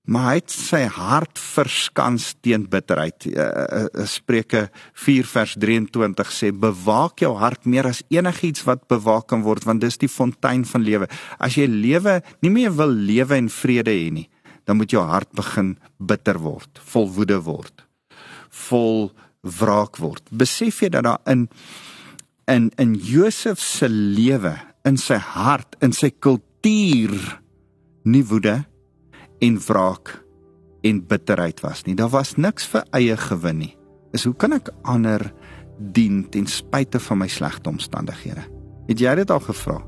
maar 0.06 0.28
hy 0.30 0.34
het 0.38 0.52
sy 0.54 0.82
hart 0.96 1.40
verskans 1.40 2.28
teen 2.44 2.66
bitterheid. 2.70 3.26
Uh, 3.26 3.46
uh, 3.46 4.04
Spreuke 4.06 4.68
4 4.94 5.26
vers 5.26 5.56
23 5.58 6.30
sê 6.34 6.52
bewaak 6.54 7.24
jou 7.24 7.32
hart 7.40 7.66
meer 7.66 7.88
as 7.90 8.04
enigiets 8.14 8.62
wat 8.68 8.86
bewaak 8.90 9.26
kan 9.32 9.42
word 9.46 9.66
want 9.66 9.82
dis 9.82 9.98
die 9.98 10.10
fontein 10.10 10.64
van 10.68 10.86
lewe. 10.86 11.10
As 11.42 11.58
jy 11.58 11.66
lewe 11.70 12.20
nie 12.44 12.52
meer 12.54 12.74
wil 12.78 12.94
lewe 12.94 13.38
in 13.40 13.50
vrede 13.50 13.94
hê 13.94 14.12
nie, 14.14 14.28
dan 14.66 14.78
moet 14.78 14.94
jou 14.94 15.02
hart 15.02 15.32
begin 15.34 15.74
bitter 15.98 16.38
word, 16.42 16.78
vol 16.92 17.10
woede 17.18 17.40
word, 17.42 17.82
vol 18.68 19.10
wraak 19.42 19.98
word. 20.02 20.22
Besef 20.30 20.82
jy 20.82 20.92
dat 20.94 21.06
daar 21.06 21.22
in 21.30 21.48
in 22.46 22.70
in 22.78 22.94
Josef 23.02 23.58
se 23.58 23.88
lewe, 23.90 24.54
in 24.86 24.98
sy 25.02 25.18
hart, 25.18 25.74
in 25.82 25.90
sy 25.90 26.12
kultuur 26.14 27.18
nie 28.06 28.22
woede 28.22 28.60
en 29.38 29.58
wraak 29.66 30.24
en 30.86 31.02
bitterheid 31.06 31.60
was 31.60 31.84
nie. 31.84 31.94
Daar 31.94 32.12
was 32.12 32.36
niks 32.36 32.66
vir 32.70 32.86
eie 32.96 33.16
gewin 33.16 33.58
nie. 33.58 33.74
Is 34.14 34.24
hoe 34.24 34.34
kan 34.38 34.54
ek 34.56 34.70
ander 34.88 35.32
dien 35.78 36.24
ten 36.32 36.46
spyte 36.46 37.00
van 37.02 37.20
my 37.24 37.28
slegte 37.28 37.68
omstandighede? 37.72 38.46
Het 38.86 39.02
jy 39.02 39.14
dit 39.18 39.30
al 39.30 39.42
gevra? 39.42 39.80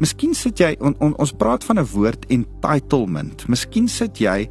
Miskien 0.00 0.34
sit 0.36 0.60
jy 0.60 0.74
on, 0.84 0.94
on, 1.00 1.14
ons 1.20 1.32
praat 1.32 1.64
van 1.64 1.80
'n 1.80 1.88
woord 1.92 2.26
entitlement. 2.30 3.48
Miskien 3.48 3.88
sit 3.88 4.18
jy 4.18 4.48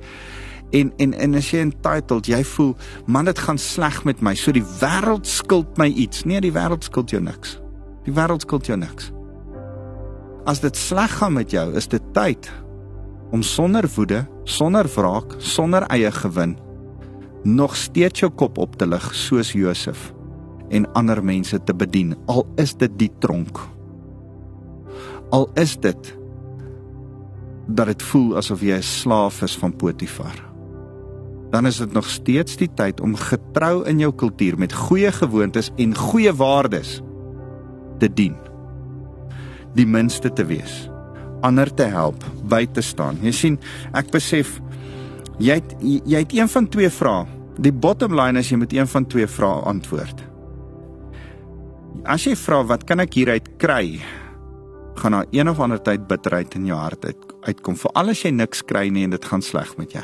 en 0.72 0.92
en 0.98 1.14
en 1.14 1.36
as 1.36 1.52
jy 1.52 1.60
entitled, 1.60 2.28
jy 2.28 2.44
voel 2.44 2.76
man 3.06 3.26
dit 3.26 3.40
gaan 3.40 3.58
sleg 3.58 4.04
met 4.04 4.22
my. 4.22 4.36
So 4.36 4.52
die 4.52 4.66
wêreld 4.82 5.28
skuld 5.28 5.78
my 5.78 5.88
iets. 5.88 6.26
Nee, 6.26 6.42
die 6.42 6.52
wêreld 6.52 6.84
skuld 6.84 7.10
jou 7.10 7.22
niks. 7.22 7.60
Die 8.04 8.14
wêreld 8.14 8.42
skuld 8.42 8.66
jou 8.66 8.78
niks. 8.78 9.12
As 10.46 10.60
dit 10.60 10.78
sleg 10.78 11.12
gaan 11.12 11.34
met 11.34 11.52
jou, 11.52 11.74
is 11.74 11.88
dit 11.88 12.02
tyd 12.14 12.52
om 13.36 13.42
sonder 13.44 13.84
woede, 13.96 14.22
sonder 14.48 14.88
wraak, 14.96 15.36
sonder 15.44 15.84
eie 15.92 16.12
gewin 16.12 16.56
nog 17.46 17.76
steeds 17.76 18.24
jou 18.24 18.32
kop 18.32 18.58
op 18.58 18.78
te 18.80 18.88
lig 18.88 19.04
soos 19.14 19.52
Josef 19.54 20.14
en 20.74 20.88
ander 20.98 21.20
mense 21.22 21.60
te 21.68 21.76
bedien 21.76 22.16
al 22.32 22.46
is 22.62 22.74
dit 22.80 22.96
die 22.98 23.12
tronk. 23.22 23.60
Al 25.36 25.50
is 25.62 25.76
dit 25.84 26.14
dat 27.68 27.92
dit 27.92 28.08
voel 28.08 28.38
asof 28.40 28.64
jy 28.64 28.80
'n 28.80 28.82
slaaf 28.82 29.42
is 29.42 29.58
van 29.58 29.76
Potifar. 29.76 30.40
Dan 31.52 31.66
is 31.66 31.78
dit 31.78 31.94
nog 31.94 32.10
steeds 32.10 32.58
die 32.58 32.74
tyd 32.74 33.02
om 33.02 33.16
getrou 33.16 33.86
in 33.86 34.00
jou 34.00 34.14
kultuur 34.14 34.58
met 34.58 34.74
goeie 34.74 35.12
gewoontes 35.12 35.72
en 35.76 35.96
goeie 35.96 36.34
waardes 36.34 37.02
te 38.00 38.14
dien. 38.14 38.36
Die 39.74 39.88
minste 39.88 40.34
te 40.34 40.46
wees 40.46 40.90
ander 41.46 41.72
te 41.72 41.88
help 41.92 42.26
by 42.52 42.66
te 42.66 42.84
staan 42.86 43.22
jy 43.24 43.34
sien 43.36 43.58
ek 43.94 44.12
besef 44.14 44.58
jy 45.40 45.60
het, 45.60 45.78
jy 45.82 46.22
het 46.22 46.36
een 46.36 46.52
van 46.52 46.70
twee 46.72 46.92
vrae 46.92 47.26
die 47.62 47.74
bottom 47.74 48.16
line 48.18 48.42
is 48.42 48.52
jy 48.52 48.60
moet 48.60 48.74
een 48.76 48.90
van 48.92 49.08
twee 49.08 49.28
vrae 49.30 49.64
antwoord 49.72 50.26
as 52.06 52.28
jy 52.28 52.36
vra 52.40 52.62
wat 52.74 52.86
kan 52.90 53.02
ek 53.04 53.18
hieruit 53.18 53.56
kry 53.62 54.00
gaan 54.96 55.12
daar 55.12 55.26
een 55.32 55.50
of 55.50 55.60
ander 55.60 55.82
tyd 55.82 56.08
bitterheid 56.08 56.56
in 56.56 56.66
jou 56.66 56.78
hart 56.80 57.06
uit, 57.06 57.34
uitkom. 57.42 57.76
Veral 57.76 58.14
as 58.14 58.24
jy 58.24 58.32
niks 58.32 58.64
kry 58.66 58.88
nie 58.90 59.04
en 59.06 59.16
dit 59.16 59.26
gaan 59.26 59.44
sleg 59.44 59.76
met 59.78 59.92
jou. 59.92 60.04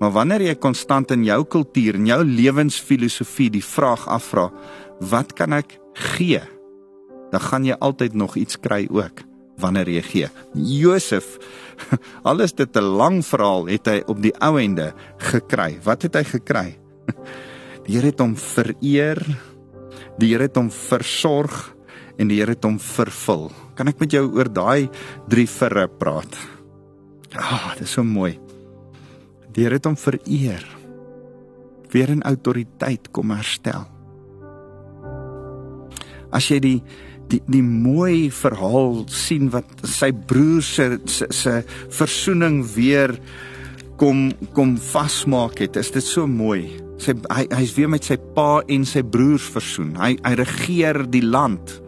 Maar 0.00 0.12
wanneer 0.12 0.44
jy 0.46 0.54
konstant 0.60 1.10
in 1.10 1.24
jou 1.24 1.40
kultuur 1.44 1.98
en 1.98 2.06
jou 2.06 2.20
lewensfilosofie 2.24 3.50
die 3.50 3.64
vraag 3.64 4.06
afvra, 4.08 4.50
wat 5.00 5.34
kan 5.36 5.56
ek 5.56 5.78
gee? 6.16 6.40
Dan 7.32 7.42
gaan 7.42 7.64
jy 7.66 7.76
altyd 7.80 8.14
nog 8.14 8.36
iets 8.36 8.60
kry 8.60 8.86
ook 8.90 9.24
wanneer 9.60 9.88
jy 9.88 10.02
gee. 10.02 10.28
Josef, 10.54 11.38
alles 12.28 12.52
dit 12.52 12.76
'n 12.76 12.96
lang 12.96 13.24
verhaal 13.24 13.66
het 13.68 13.86
hy 13.86 14.02
op 14.06 14.22
die 14.22 14.34
ou 14.40 14.56
ende 14.60 14.92
gekry. 15.18 15.78
Wat 15.84 16.02
het 16.02 16.14
hy 16.14 16.24
gekry? 16.24 16.78
Die 17.86 17.94
Here 17.94 18.10
het 18.10 18.18
hom 18.18 18.34
vereer. 18.34 19.20
Die 20.18 20.32
Here 20.32 20.48
het 20.48 20.56
hom 20.56 20.70
versorg 20.70 21.76
en 22.18 22.26
die 22.28 22.40
Here 22.40 22.56
het 22.56 22.64
hom 22.66 22.80
vervul. 22.82 23.52
Kan 23.78 23.86
ek 23.86 24.00
met 24.02 24.10
jou 24.10 24.24
oor 24.34 24.50
daai 24.50 24.88
drie 25.30 25.46
verre 25.46 25.86
praat? 25.86 26.34
Ah, 27.36 27.52
oh, 27.52 27.74
dit 27.76 27.86
is 27.86 27.94
so 27.94 28.02
mooi. 28.02 28.34
Die 29.54 29.62
Here 29.62 29.78
het 29.78 29.86
hom 29.86 29.94
vereer. 29.94 30.64
Weer 31.92 32.10
in 32.10 32.24
autoriteit 32.26 33.12
kom 33.14 33.30
herstel. 33.30 33.86
As 36.34 36.50
jy 36.50 36.58
die 36.58 36.78
die 37.30 37.40
die 37.50 37.62
mooi 37.62 38.30
verhaal 38.30 39.04
sien 39.12 39.50
wat 39.54 39.86
sy 39.88 40.12
broer 40.12 40.62
se 40.62 40.98
se 41.06 41.62
versoening 41.90 42.62
weer 42.76 43.16
kom 44.00 44.30
kom 44.54 44.76
vasmaak 44.76 45.60
het, 45.64 45.76
is 45.76 45.90
dit 45.90 46.04
so 46.04 46.26
mooi. 46.26 46.76
Sy 47.00 47.16
hy 47.32 47.46
hy's 47.56 47.74
weer 47.76 47.90
met 47.92 48.04
sy 48.04 48.16
pa 48.36 48.60
en 48.72 48.84
sy 48.88 49.02
broers 49.02 49.48
versoen. 49.52 49.94
Hy 50.00 50.14
hy 50.22 50.36
regeer 50.38 51.04
die 51.10 51.24
land 51.24 51.80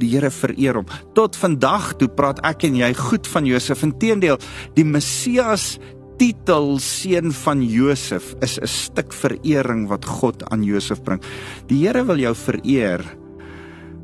die 0.00 0.10
Here 0.14 0.30
vereer 0.32 0.80
hom. 0.80 0.90
Tot 1.16 1.36
vandag 1.36 1.94
toe 2.00 2.08
praat 2.08 2.40
ek 2.48 2.64
en 2.68 2.78
jy 2.80 2.90
goed 2.96 3.28
van 3.28 3.44
Josef. 3.48 3.84
Inteendeel, 3.84 4.40
die 4.76 4.86
Messias 4.86 5.74
titel 6.20 6.74
seun 6.84 7.32
van 7.32 7.62
Josef 7.64 8.34
is 8.44 8.58
'n 8.60 8.66
stuk 8.68 9.12
verering 9.12 9.88
wat 9.88 10.04
God 10.04 10.44
aan 10.52 10.62
Josef 10.64 11.02
bring. 11.02 11.20
Die 11.68 11.86
Here 11.86 12.04
wil 12.04 12.18
jou 12.18 12.34
vereer. 12.34 13.04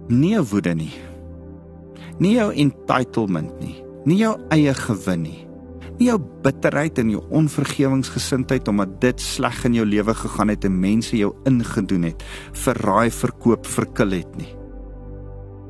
Nie 0.08 0.38
woede 0.40 0.74
nie. 0.74 0.92
Nie 2.18 2.36
jou 2.38 2.52
entitlement 2.54 3.50
nie. 3.60 3.82
Nie 4.06 4.20
jou 4.22 4.36
eie 4.54 4.74
gewin 4.74 5.24
nie. 5.26 5.46
Nie 5.96 6.10
jou 6.10 6.18
bitterheid 6.44 6.98
en 7.00 7.10
jou 7.10 7.22
onvergewingsgesindheid 7.34 8.68
omdat 8.68 8.98
dit 9.00 9.22
sleg 9.22 9.62
in 9.64 9.78
jou 9.78 9.86
lewe 9.88 10.14
gegaan 10.14 10.52
het 10.52 10.66
en 10.68 10.76
mense 10.80 11.16
jou 11.16 11.32
ingedoen 11.48 12.04
het, 12.10 12.22
verraai, 12.52 13.08
verkoop, 13.10 13.66
verkil 13.66 14.12
het 14.18 14.36
nie. 14.36 14.52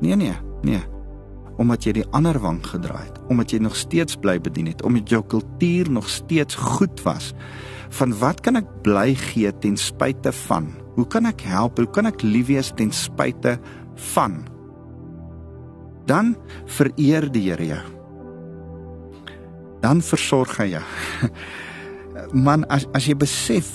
Nee 0.03 0.19
nee, 0.19 0.35
nee. 0.67 0.83
Omdat 1.57 1.87
jy 1.87 1.95
die 2.01 2.07
ander 2.13 2.37
wang 2.43 2.59
gedraai 2.61 3.07
het, 3.07 3.21
omdat 3.31 3.55
jy 3.55 3.61
nog 3.63 3.79
steeds 3.79 4.19
bly 4.21 4.35
bedien 4.43 4.67
het, 4.69 4.83
omdat 4.85 5.09
jou 5.09 5.23
kultuur 5.25 5.89
nog 5.89 6.09
steeds 6.11 6.59
goed 6.59 7.01
was. 7.07 7.31
Van 7.97 8.13
wat 8.19 8.43
kan 8.45 8.59
ek 8.59 8.67
bly 8.83 9.15
gee 9.17 9.49
ten 9.63 9.79
spyte 9.79 10.35
van? 10.45 10.69
Hoe 10.99 11.07
kan 11.07 11.25
ek 11.29 11.41
help? 11.47 11.79
Hoe 11.79 11.89
kan 11.89 12.09
ek 12.09 12.21
lief 12.25 12.51
wees 12.51 12.73
ten 12.75 12.91
spyte 12.93 13.55
van? 14.13 14.41
Dan 16.07 16.35
vereer 16.65 17.31
die 17.31 17.49
Here 17.49 17.65
jou. 17.67 17.83
Dan 19.81 20.01
versorg 20.01 20.57
hy 20.57 20.71
jou. 20.77 20.85
man 22.33 22.65
as 22.73 22.85
as 22.97 23.07
jy 23.07 23.15
besef 23.19 23.67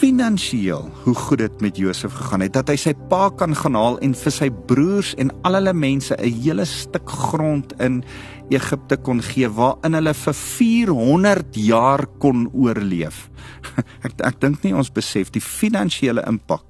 finansiëel 0.00 0.88
hoe 1.04 1.14
goed 1.14 1.42
dit 1.42 1.62
met 1.64 1.78
Josef 1.78 2.14
gegaan 2.16 2.44
het 2.44 2.54
dat 2.56 2.70
hy 2.72 2.76
sy 2.80 2.94
pa 3.10 3.28
kan 3.30 3.54
gaan 3.56 3.76
haal 3.78 3.98
en 4.04 4.14
vir 4.16 4.34
sy 4.34 4.48
broers 4.70 5.12
en 5.20 5.32
al 5.46 5.58
hulle 5.58 5.74
mense 5.76 6.14
'n 6.16 6.40
hele 6.42 6.64
stuk 6.64 7.08
grond 7.08 7.72
in 7.80 8.02
Egipte 8.50 8.96
kon 8.96 9.20
gee 9.22 9.48
waarin 9.48 9.94
hulle 9.94 10.14
vir 10.14 10.34
400 10.34 11.54
jaar 11.54 12.06
kon 12.18 12.48
oorleef. 12.52 13.30
Ek 14.06 14.12
ek 14.24 14.40
dink 14.40 14.64
nie 14.64 14.74
ons 14.74 14.90
besef 14.90 15.30
die 15.30 15.44
finansiële 15.44 16.24
impak 16.26 16.64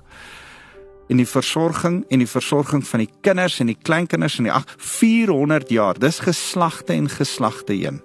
en 1.10 1.18
die 1.18 1.26
versorging 1.26 2.04
en 2.08 2.22
die 2.22 2.30
versorging 2.30 2.84
van 2.86 3.02
die 3.02 3.10
kinders 3.26 3.58
en 3.60 3.70
die 3.72 3.78
kleinkinders 3.78 4.38
en 4.38 4.46
die 4.46 4.54
ag 4.54 4.66
400 4.78 5.72
jaar. 5.74 5.98
Dis 5.98 6.22
geslagte 6.22 6.94
en 6.94 7.10
geslagte 7.10 7.74
heen. 7.74 8.00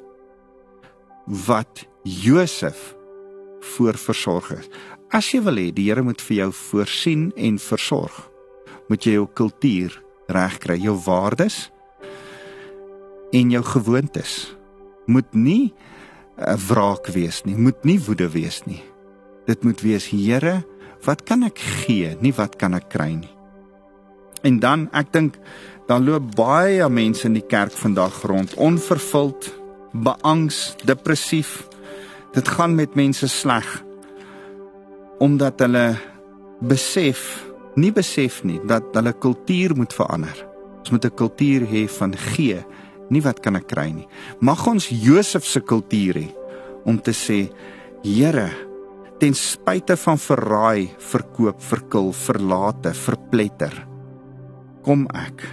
Wat 1.26 1.86
Josef 2.04 2.96
voor 3.76 3.98
versorg 3.98 4.52
is. 4.58 4.70
As 5.14 5.30
jy 5.34 5.42
wil 5.46 5.62
hê 5.62 5.70
die 5.74 5.88
Here 5.90 6.04
moet 6.06 6.22
vir 6.22 6.44
jou 6.44 6.50
voorsien 6.54 7.30
en 7.38 7.58
versorg, 7.62 8.18
moet 8.90 9.06
jy 9.06 9.16
jou 9.16 9.28
kultuur 9.38 9.96
regkry, 10.34 10.78
jou 10.82 10.96
waardes 11.06 11.70
en 13.36 13.52
jou 13.54 13.62
gewoontes 13.66 14.56
moet 15.06 15.34
nie 15.34 15.74
'n 16.38 16.50
uh, 16.50 16.58
wraak 16.68 17.08
wees 17.08 17.44
nie, 17.46 17.56
moet 17.56 17.86
nie 17.86 18.00
woede 18.00 18.30
wees 18.30 18.66
nie. 18.66 18.84
Dit 19.46 19.64
moet 19.64 19.82
wees 19.82 20.10
Here, 20.10 20.66
wat 21.04 21.24
kan 21.24 21.44
ek 21.44 21.60
gee, 21.60 22.16
nie 22.22 22.34
wat 22.34 22.56
kan 22.56 22.74
ek 22.74 22.90
kry 22.90 23.12
nie. 23.14 23.32
En 24.44 24.60
dan, 24.60 24.90
ek 24.94 25.12
dink 25.12 25.38
dan 25.88 26.06
loop 26.06 26.36
baie 26.36 26.90
mense 26.90 27.26
in 27.26 27.34
die 27.34 27.46
kerk 27.46 27.72
vandag 27.72 28.24
rond 28.24 28.54
onvervuld, 28.58 29.52
beangs, 29.94 30.76
depressief, 30.86 31.68
Dit 32.36 32.48
gaan 32.48 32.76
met 32.76 32.96
mense 32.96 33.28
sleg 33.28 33.84
omdat 35.24 35.62
hulle 35.64 35.96
besef, 36.60 37.22
nie 37.80 37.94
besef 37.96 38.42
nie 38.44 38.58
dat 38.68 38.90
hulle 38.98 39.14
kultuur 39.16 39.72
moet 39.80 39.94
verander. 39.96 40.36
Ons 40.84 40.92
moet 40.92 41.06
'n 41.06 41.16
kultuur 41.16 41.64
hê 41.64 41.88
van 41.88 42.12
gee, 42.18 42.60
nie 43.10 43.22
wat 43.22 43.40
kan 43.40 43.56
ek 43.56 43.68
kry 43.68 43.90
nie. 43.96 44.08
Mag 44.40 44.68
ons 44.68 44.90
Josef 44.90 45.46
se 45.46 45.62
kultuur 45.62 46.16
hê 46.16 46.36
om 46.86 47.00
te 47.00 47.12
sê, 47.12 47.50
Here, 48.04 48.50
ten 49.20 49.36
spyte 49.38 49.96
van 50.00 50.20
verraai, 50.20 50.90
verkoop, 51.12 51.62
verkil, 51.64 52.12
verlate, 52.16 52.92
verpletter, 52.94 53.76
kom 54.86 55.06
ek 55.16 55.46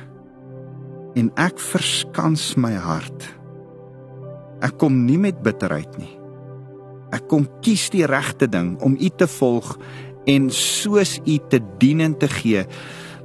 en 1.18 1.28
ek 1.40 1.60
verskans 1.60 2.52
my 2.60 2.72
hart. 2.80 3.28
Ek 4.64 4.78
kom 4.80 5.02
nie 5.06 5.18
met 5.20 5.42
bitterheid 5.44 5.98
nie. 6.00 6.12
Ek 7.12 7.26
kom 7.28 7.44
kies 7.64 7.90
die 7.92 8.06
regte 8.08 8.48
ding 8.48 8.74
om 8.84 8.96
U 8.96 9.10
te 9.20 9.28
volg 9.28 9.74
en 10.30 10.48
soos 10.54 11.18
U 11.26 11.36
te 11.52 11.60
dien 11.82 12.00
en 12.00 12.16
te 12.16 12.30
gee. 12.30 12.64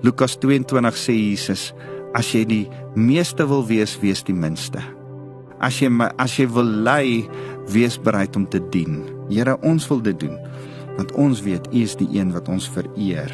Lukas 0.04 0.36
22 0.44 1.00
sê 1.00 1.16
Jesus, 1.16 1.72
as 2.18 2.34
jy 2.36 2.44
die 2.50 2.66
meeste 3.00 3.48
wil 3.48 3.64
wees, 3.70 3.96
wees 4.02 4.26
die 4.28 4.36
minste. 4.36 4.84
As 5.64 5.80
jy 5.82 5.90
as 6.18 6.38
jy 6.38 6.48
wil 6.54 6.70
lei, 6.86 7.28
wees 7.74 7.98
bereid 7.98 8.36
om 8.36 8.46
te 8.48 8.62
dien. 8.72 9.04
Here, 9.30 9.58
ons 9.66 9.88
wil 9.92 10.04
dit 10.06 10.20
doen 10.28 10.38
want 10.98 11.14
ons 11.14 11.44
weet 11.46 11.68
U 11.70 11.82
is 11.86 11.94
die 12.00 12.08
een 12.18 12.32
wat 12.34 12.48
ons 12.50 12.66
vereer, 12.74 13.30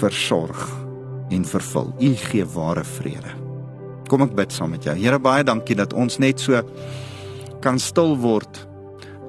versorg 0.00 0.64
en 1.30 1.44
vervul. 1.46 1.92
U 2.02 2.08
gee 2.26 2.46
ware 2.56 2.82
vrede. 2.96 3.34
Kom 4.10 4.24
ek 4.26 4.34
bid 4.34 4.54
saam 4.54 4.72
met 4.74 4.86
jou. 4.86 4.96
Here, 4.98 5.20
baie 5.22 5.46
dankie 5.46 5.76
dat 5.78 5.94
ons 5.94 6.18
net 6.22 6.42
so 6.42 6.58
kan 7.62 7.78
stil 7.82 8.16
word 8.18 8.66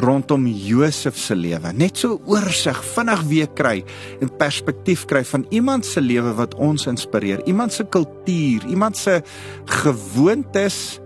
rondom 0.02 0.46
Josef 0.46 1.18
se 1.18 1.36
lewe. 1.36 1.72
Net 1.74 1.98
so 1.98 2.20
oorsig 2.30 2.78
vinnig 2.94 3.24
weer 3.30 3.50
kry 3.58 3.80
en 4.22 4.30
perspektief 4.40 5.08
kry 5.10 5.24
van 5.26 5.46
iemand 5.50 5.86
se 5.86 6.02
lewe 6.02 6.36
wat 6.38 6.54
ons 6.62 6.86
inspireer. 6.90 7.42
Iemand 7.50 7.74
se 7.74 7.86
kultuur, 7.90 8.68
iemand 8.70 8.98
se 8.98 9.22
gewoontes 9.82 11.00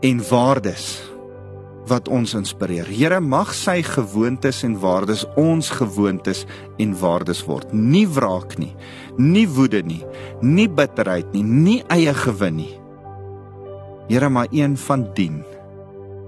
en 0.00 0.22
waardes 0.30 0.86
wat 1.86 2.08
ons 2.10 2.34
inspireer. 2.34 2.88
Here 2.90 3.20
mag 3.22 3.52
sy 3.54 3.78
gewoontes 3.86 4.64
en 4.66 4.74
waardes 4.82 5.22
ons 5.38 5.70
gewoontes 5.70 6.42
en 6.82 6.96
waardes 6.98 7.44
word. 7.46 7.70
Nie 7.72 8.08
wraak 8.10 8.58
nie, 8.58 8.74
nie 9.16 9.46
woede 9.46 9.84
nie, 9.86 10.02
nie 10.42 10.66
bitterheid 10.66 11.30
nie, 11.32 11.44
nie 11.46 11.78
eie 11.94 12.14
gewin 12.14 12.58
nie. 12.58 12.72
Here 14.10 14.28
maar 14.30 14.50
een 14.50 14.76
van 14.76 15.06
dien. 15.14 15.40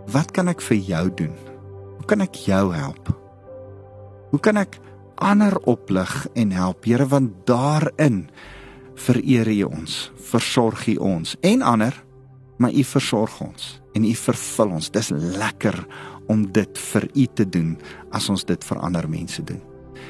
Wat 0.08 0.30
kan 0.32 0.48
ek 0.48 0.62
vir 0.64 0.78
jou 0.78 1.04
doen? 1.18 1.36
kan 2.08 2.24
ek 2.24 2.40
jou 2.48 2.72
help? 2.72 3.12
Hoe 4.32 4.40
kan 4.40 4.56
ek 4.60 4.80
ander 5.20 5.56
oplig 5.68 6.12
en 6.38 6.54
help, 6.56 6.86
Here, 6.88 7.04
want 7.06 7.44
daarin 7.48 8.28
vereer 8.98 9.48
U 9.52 9.62
ons, 9.68 10.08
versorg 10.30 10.86
U 10.94 10.96
ons 11.18 11.36
en 11.44 11.62
ander, 11.62 11.94
maar 12.58 12.74
U 12.74 12.84
versorg 12.84 13.40
ons 13.44 13.78
en 13.94 14.04
U 14.04 14.14
vervul 14.14 14.76
ons. 14.78 14.90
Dis 14.94 15.10
lekker 15.14 15.80
om 16.30 16.44
dit 16.52 16.84
vir 16.90 17.08
U 17.14 17.26
te 17.34 17.48
doen 17.48 17.74
as 18.14 18.28
ons 18.30 18.44
dit 18.46 18.70
vir 18.70 18.84
ander 18.84 19.08
mense 19.10 19.42
doen. 19.42 19.62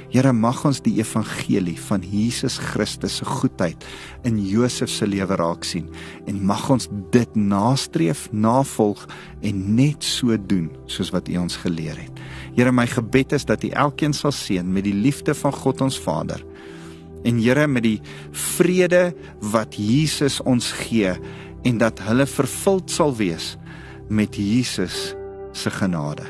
Here 0.08 0.32
mag 0.32 0.62
ons 0.68 0.80
die 0.84 0.94
evangelie 1.00 1.76
van 1.88 2.04
Jesus 2.04 2.56
Christus 2.60 3.18
se 3.20 3.26
goedheid 3.28 3.84
in 4.28 4.38
Josef 4.40 4.88
se 4.92 5.08
lewe 5.08 5.36
raak 5.36 5.66
sien 5.68 5.88
en 6.28 6.40
mag 6.48 6.64
ons 6.72 6.88
dit 7.12 7.36
nastreef, 7.36 8.26
navolg 8.32 9.04
en 9.44 9.62
net 9.76 10.04
so 10.04 10.36
doen 10.48 10.70
soos 10.88 11.12
wat 11.12 11.28
U 11.28 11.36
ons 11.44 11.60
geleer 11.64 11.96
het. 12.00 12.24
Here 12.56 12.72
my 12.72 12.88
gebed 12.88 13.36
is 13.36 13.44
dat 13.48 13.64
U 13.64 13.72
elkeen 13.72 14.16
sal 14.16 14.32
seën 14.32 14.72
met 14.72 14.88
die 14.88 14.96
liefde 14.96 15.36
van 15.36 15.56
God 15.56 15.84
ons 15.84 16.00
Vader 16.00 16.44
en 17.28 17.40
Here 17.42 17.66
met 17.68 17.84
die 17.84 17.98
vrede 18.32 19.10
wat 19.52 19.76
Jesus 19.76 20.40
ons 20.46 20.70
gee 20.86 21.16
en 21.66 21.78
dat 21.78 22.02
hulle 22.06 22.26
vervuld 22.26 22.90
sal 22.90 23.14
wees 23.16 23.56
met 24.08 24.36
Jesus 24.36 25.14
se 25.52 25.70
genade. 25.70 26.26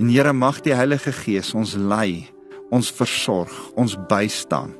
En 0.00 0.08
Here 0.08 0.32
mag 0.32 0.60
die 0.64 0.74
Heilige 0.74 1.12
Gees 1.12 1.54
ons 1.54 1.74
lei 1.74 2.28
ons 2.70 2.90
versorg, 2.94 3.52
ons 3.74 3.96
bystaan. 4.10 4.72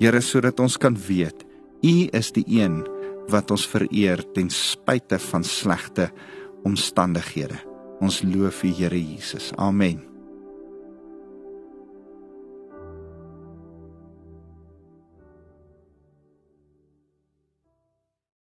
Here 0.00 0.20
sodat 0.24 0.60
ons 0.60 0.76
kan 0.80 0.96
weet 1.08 1.46
U 1.80 1.94
is 2.12 2.28
die 2.36 2.44
een 2.60 2.82
wat 3.32 3.52
ons 3.54 3.64
vereer 3.70 4.20
ten 4.34 4.50
spyte 4.52 5.20
van 5.30 5.46
slegte 5.46 6.10
omstandighede. 6.68 7.56
Ons 8.04 8.20
loof 8.26 8.64
U 8.66 8.74
Here 8.74 9.00
Jesus. 9.00 9.52
Amen. 9.56 10.09